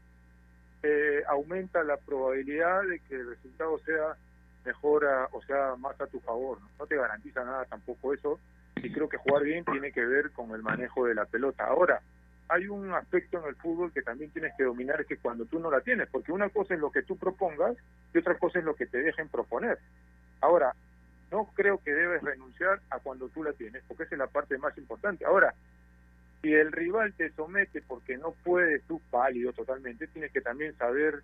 [0.82, 4.16] eh, aumenta la probabilidad de que el resultado sea
[4.64, 6.59] mejor o sea más a tu favor.
[6.78, 6.86] ¿no?
[6.86, 8.41] te garantiza nada tampoco eso.
[8.76, 11.64] Y creo que jugar bien tiene que ver con el manejo de la pelota.
[11.64, 12.01] Ahora,
[12.51, 15.70] hay un aspecto en el fútbol que también tienes que dominar, que cuando tú no
[15.70, 17.76] la tienes, porque una cosa es lo que tú propongas
[18.12, 19.78] y otra cosa es lo que te dejen proponer.
[20.40, 20.74] Ahora,
[21.30, 24.59] no creo que debes renunciar a cuando tú la tienes, porque esa es la parte
[24.59, 25.24] más importante.
[25.24, 25.55] Ahora,
[26.42, 31.22] si el rival te somete porque no puedes, tú válido totalmente, tienes que también saber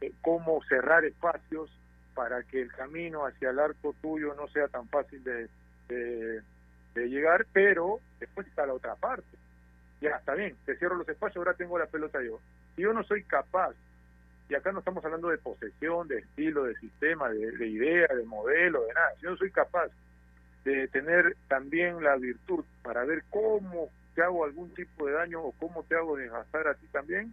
[0.00, 1.70] eh, cómo cerrar espacios
[2.14, 5.48] para que el camino hacia el arco tuyo no sea tan fácil de,
[6.94, 9.26] llegar, pero después está la otra parte.
[10.00, 12.40] Ya, está bien, te cierro los espacios, ahora tengo la pelota yo.
[12.74, 13.74] Si yo no soy capaz,
[14.48, 18.24] y acá no estamos hablando de posesión, de estilo, de sistema, de, de idea, de
[18.24, 19.90] modelo, de nada, si yo no soy capaz
[20.64, 25.52] de tener también la virtud para ver cómo te hago algún tipo de daño o
[25.52, 27.32] cómo te hago desgastar a ti también,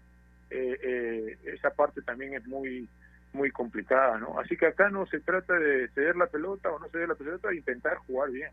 [0.49, 2.87] eh, eh, esa parte también es muy
[3.33, 4.39] muy complicada, ¿no?
[4.39, 7.53] Así que acá no se trata de ceder la pelota o no ceder la pelota,
[7.53, 8.51] intentar jugar bien.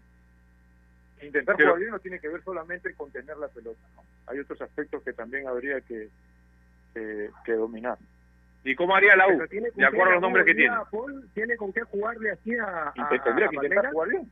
[1.23, 4.03] Intentar jugar bien no tiene que ver solamente con tener la pelota, ¿no?
[4.27, 6.09] Hay otros aspectos que también habría que,
[6.95, 7.99] que dominar.
[8.65, 9.39] ¿Y cómo haría la U?
[9.39, 10.75] De acuerdo a los nombres que tiene.
[11.35, 12.93] tiene con qué jugarle así a.
[13.25, 14.31] tendría que intentar jugar bien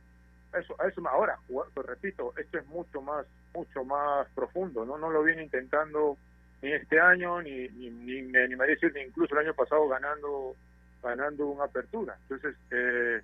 [0.57, 4.97] eso, eso ahora, pues repito, esto es mucho más, mucho más profundo, ¿no?
[4.97, 6.17] No lo viene intentando
[6.61, 9.87] ni este año, ni, ni, ni me animaría a decir, ni incluso el año pasado
[9.87, 10.55] ganando,
[11.03, 12.17] ganando una apertura.
[12.23, 13.21] Entonces, eh,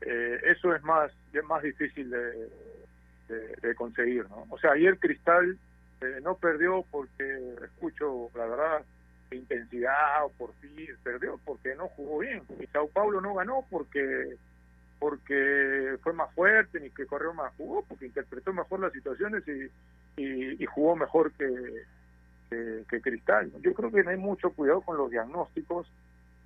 [0.00, 2.48] eh, eso es más, es más difícil de,
[3.28, 4.46] de, conseguir, ¿no?
[4.48, 5.58] O sea, ayer Cristal
[6.00, 8.84] eh, no perdió porque, escucho, la verdad,
[9.30, 12.42] intensidad o por fin, perdió porque no jugó bien.
[12.60, 14.36] Y Sao Paulo no ganó porque
[14.98, 19.70] porque fue más fuerte ni que corrió más, jugó porque interpretó mejor las situaciones y,
[20.20, 21.84] y, jugó mejor que,
[22.50, 23.52] que, Cristal.
[23.60, 25.88] Yo creo que no hay mucho cuidado con los diagnósticos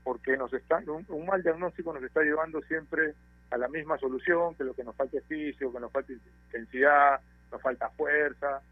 [0.04, 3.14] porque nos están, un, mal diagnóstico nos está llevando siempre
[3.52, 7.20] a la misma solución, que lo que nos falta es físico, que nos falta intensidad,
[7.50, 8.62] nos falta fuerza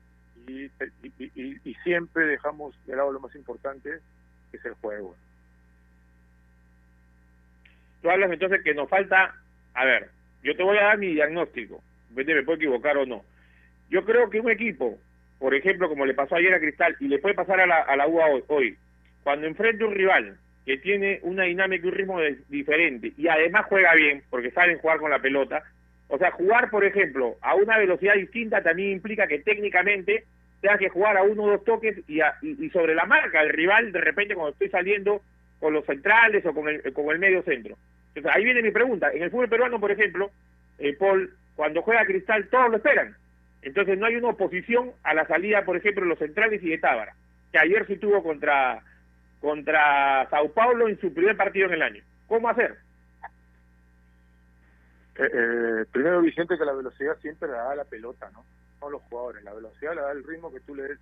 [0.47, 3.99] y, y, y siempre dejamos de lado lo más importante,
[4.51, 5.15] que es el juego.
[8.03, 9.35] Tú hablas entonces que nos falta
[9.75, 10.11] a ver,
[10.43, 13.25] yo te voy a dar mi diagnóstico, me puedo equivocar o no.
[13.89, 14.99] Yo creo que un equipo,
[15.39, 17.97] por ejemplo, como le pasó ayer a Cristal y le puede pasar a la, a
[17.97, 18.77] la UA hoy,
[19.23, 23.95] cuando enfrenta un rival que tiene una dinámica y un ritmo diferente y además juega
[23.95, 25.65] bien, porque saben jugar con la pelota,
[26.11, 30.25] o sea, jugar, por ejemplo, a una velocidad distinta también implica que técnicamente
[30.61, 33.93] tengas que jugar a uno o dos toques y, y, sobre la marca el rival,
[33.93, 35.23] de repente cuando estoy saliendo
[35.61, 37.77] con los centrales o con el, con el medio centro.
[38.15, 39.11] Entonces, ahí viene mi pregunta.
[39.13, 40.31] En el fútbol peruano, por ejemplo,
[40.79, 43.15] eh, Paul, cuando juega Cristal, todos lo esperan.
[43.63, 46.79] Entonces, no hay una oposición a la salida, por ejemplo, de los centrales y de
[46.79, 47.15] Tábara,
[47.53, 48.83] que ayer sí tuvo contra,
[49.41, 52.03] contra Sao Paulo en su primer partido en el año.
[52.29, 52.77] ¿Cómo hacer?
[55.17, 58.45] Eh, eh, primero, Vicente, que la velocidad siempre la da la pelota, ¿no?
[58.81, 59.43] No los jugadores.
[59.45, 60.99] La velocidad la da el ritmo que tú le des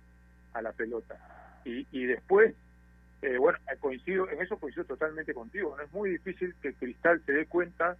[0.53, 1.17] a la pelota.
[1.65, 2.55] Y, y después,
[3.21, 5.75] eh, bueno, coincido, en eso coincido totalmente contigo.
[5.77, 7.97] No es muy difícil que Cristal se dé cuenta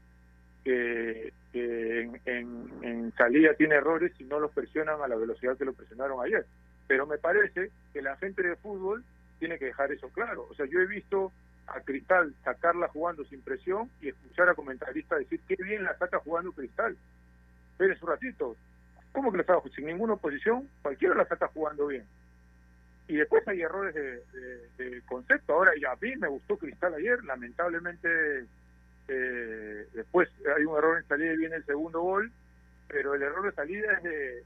[0.63, 5.57] que, que en, en, en salida tiene errores y no los presionan a la velocidad
[5.57, 6.45] que lo presionaron ayer.
[6.87, 9.03] Pero me parece que la gente de fútbol
[9.39, 10.47] tiene que dejar eso claro.
[10.49, 11.31] O sea, yo he visto
[11.67, 16.19] a Cristal sacarla jugando sin presión y escuchar a comentaristas decir qué bien la saca
[16.19, 16.97] jugando Cristal.
[17.71, 18.55] Espérense un ratito.
[19.11, 20.69] ¿Cómo que la saca sin ninguna oposición?
[20.81, 22.05] Cualquiera la saca jugando bien.
[23.07, 25.53] Y después hay errores de concepto.
[25.53, 28.45] Ahora, y a mí me gustó Cristal ayer, lamentablemente
[29.09, 32.31] eh, después hay un error en salida y viene el segundo gol,
[32.87, 34.43] pero el error de salida es de,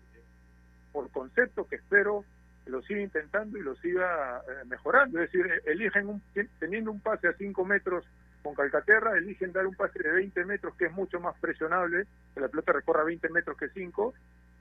[0.94, 2.24] por concepto que espero
[2.66, 5.20] lo siga intentando y lo siga eh, mejorando.
[5.20, 6.22] Es decir, eligen un,
[6.60, 8.06] teniendo un pase a 5 metros
[8.42, 12.40] con Calcaterra, eligen dar un pase de 20 metros que es mucho más presionable, que
[12.40, 14.14] la pelota recorra 20 metros que 5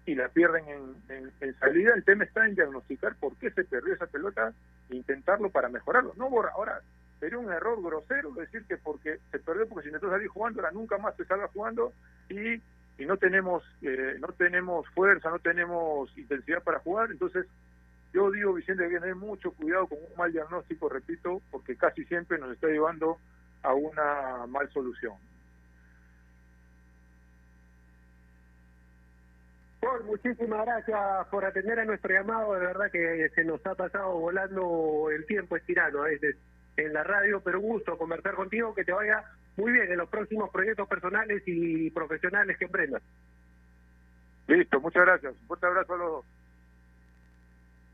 [0.06, 1.94] y la pierden en, en, en, salida.
[1.94, 4.52] El tema está en diagnosticar por qué se perdió esa pelota
[4.90, 6.12] e intentarlo para mejorarlo.
[6.16, 6.50] No borra.
[6.54, 6.80] Ahora,
[7.20, 10.72] sería un error grosero decir que porque se perdió porque si intentó salir jugando, ahora
[10.72, 11.92] nunca más se salga jugando
[12.28, 12.54] y,
[12.98, 17.12] y no tenemos eh, no tenemos fuerza, no tenemos intensidad para jugar.
[17.12, 17.46] Entonces,
[18.12, 22.38] yo digo, Vicente, que tener mucho cuidado con un mal diagnóstico, repito, porque casi siempre
[22.38, 23.18] nos está llevando
[23.62, 25.14] a una mal solución.
[29.80, 32.54] Paul, muchísimas gracias por atender a nuestro llamado.
[32.54, 36.36] De verdad que se nos ha pasado volando el tiempo, es tirano a veces
[36.76, 39.24] en la radio, pero gusto conversar contigo, que te vaya
[39.56, 43.02] muy bien en los próximos proyectos personales y profesionales que emprendas.
[44.46, 45.32] Listo, muchas gracias.
[45.32, 46.24] Un fuerte abrazo a los dos.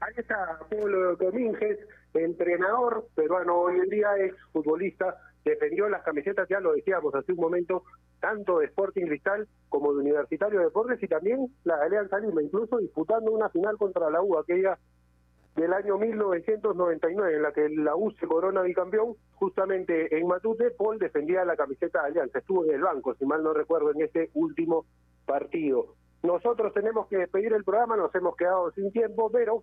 [0.01, 1.79] Ahí está Pablo Domínguez,
[2.15, 7.41] entrenador peruano hoy en día, ex futbolista, defendió las camisetas, ya lo decíamos hace un
[7.41, 7.83] momento,
[8.21, 12.79] tanto de Sporting Cristal como de Universitario de Deportes y también la Alianza Lima, incluso
[12.79, 14.79] disputando una final contra la U, aquella
[15.57, 21.01] del año 1999, en la que la U se corona bicampeón, justamente en Matute, Paul
[21.01, 24.31] defendía la camiseta de Alianza, estuvo en el banco, si mal no recuerdo, en ese
[24.35, 24.87] último
[25.27, 25.97] partido.
[26.23, 29.63] Nosotros tenemos que despedir el programa, nos hemos quedado sin tiempo, pero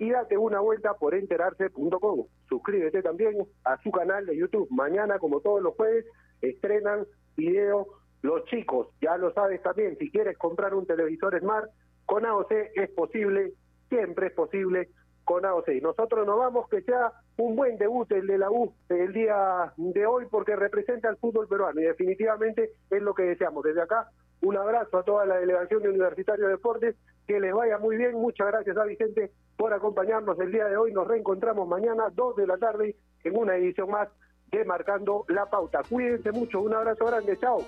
[0.00, 2.26] y date una vuelta por enterarse.com.
[2.48, 4.66] Suscríbete también a su canal de YouTube.
[4.70, 6.06] Mañana, como todos los jueves,
[6.40, 7.86] estrenan video
[8.22, 8.88] los chicos.
[9.02, 11.70] Ya lo sabes también, si quieres comprar un televisor Smart,
[12.06, 13.52] con AOC es posible,
[13.90, 14.88] siempre es posible
[15.24, 15.68] con AOC.
[15.82, 20.06] Nosotros nos vamos, que sea un buen debut el de la U el día de
[20.06, 23.64] hoy, porque representa al fútbol peruano y definitivamente es lo que deseamos.
[23.64, 24.08] Desde acá,
[24.42, 28.14] un abrazo a toda la delegación de Universitario de Deportes, que les vaya muy bien.
[28.14, 30.92] Muchas gracias a Vicente por acompañarnos el día de hoy.
[30.92, 34.08] Nos reencontramos mañana, 2 de la tarde, en una edición más
[34.50, 35.82] de Marcando la Pauta.
[35.88, 37.58] Cuídense mucho, un abrazo grande, chao.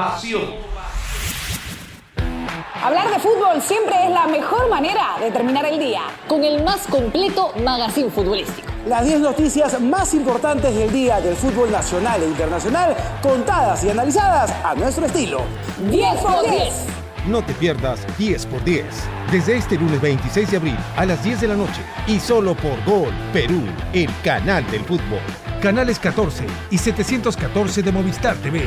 [0.00, 0.40] Ovación.
[2.82, 6.00] Hablar de fútbol siempre es la mejor manera de terminar el día.
[6.26, 8.66] Con el más completo magazine futbolístico.
[8.86, 14.50] Las 10 noticias más importantes del día del fútbol nacional e internacional, contadas y analizadas
[14.64, 15.42] a nuestro estilo.
[15.90, 16.74] 10 por 10.
[17.26, 18.86] No te pierdas 10 por 10.
[19.30, 22.82] Desde este lunes 26 de abril a las 10 de la noche y solo por
[22.86, 23.60] Gol Perú,
[23.92, 25.20] el canal del fútbol.
[25.60, 28.66] Canales 14 y 714 de Movistar TV.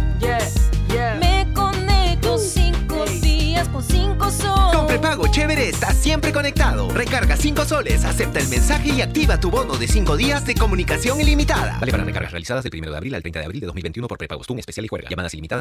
[1.19, 4.71] Me conecto cinco días con cinco sol.
[4.73, 6.89] Con prepago chévere estás siempre conectado.
[6.93, 11.19] Recarga 5 soles, acepta el mensaje y activa tu bono de 5 días de comunicación
[11.19, 11.77] ilimitada.
[11.79, 14.17] Vale para recargas realizadas del 1 de abril al 30 de abril de 2021 por
[14.17, 14.43] prepago.
[14.47, 15.09] un especial y juega.
[15.09, 15.49] Llamadas ilimitadas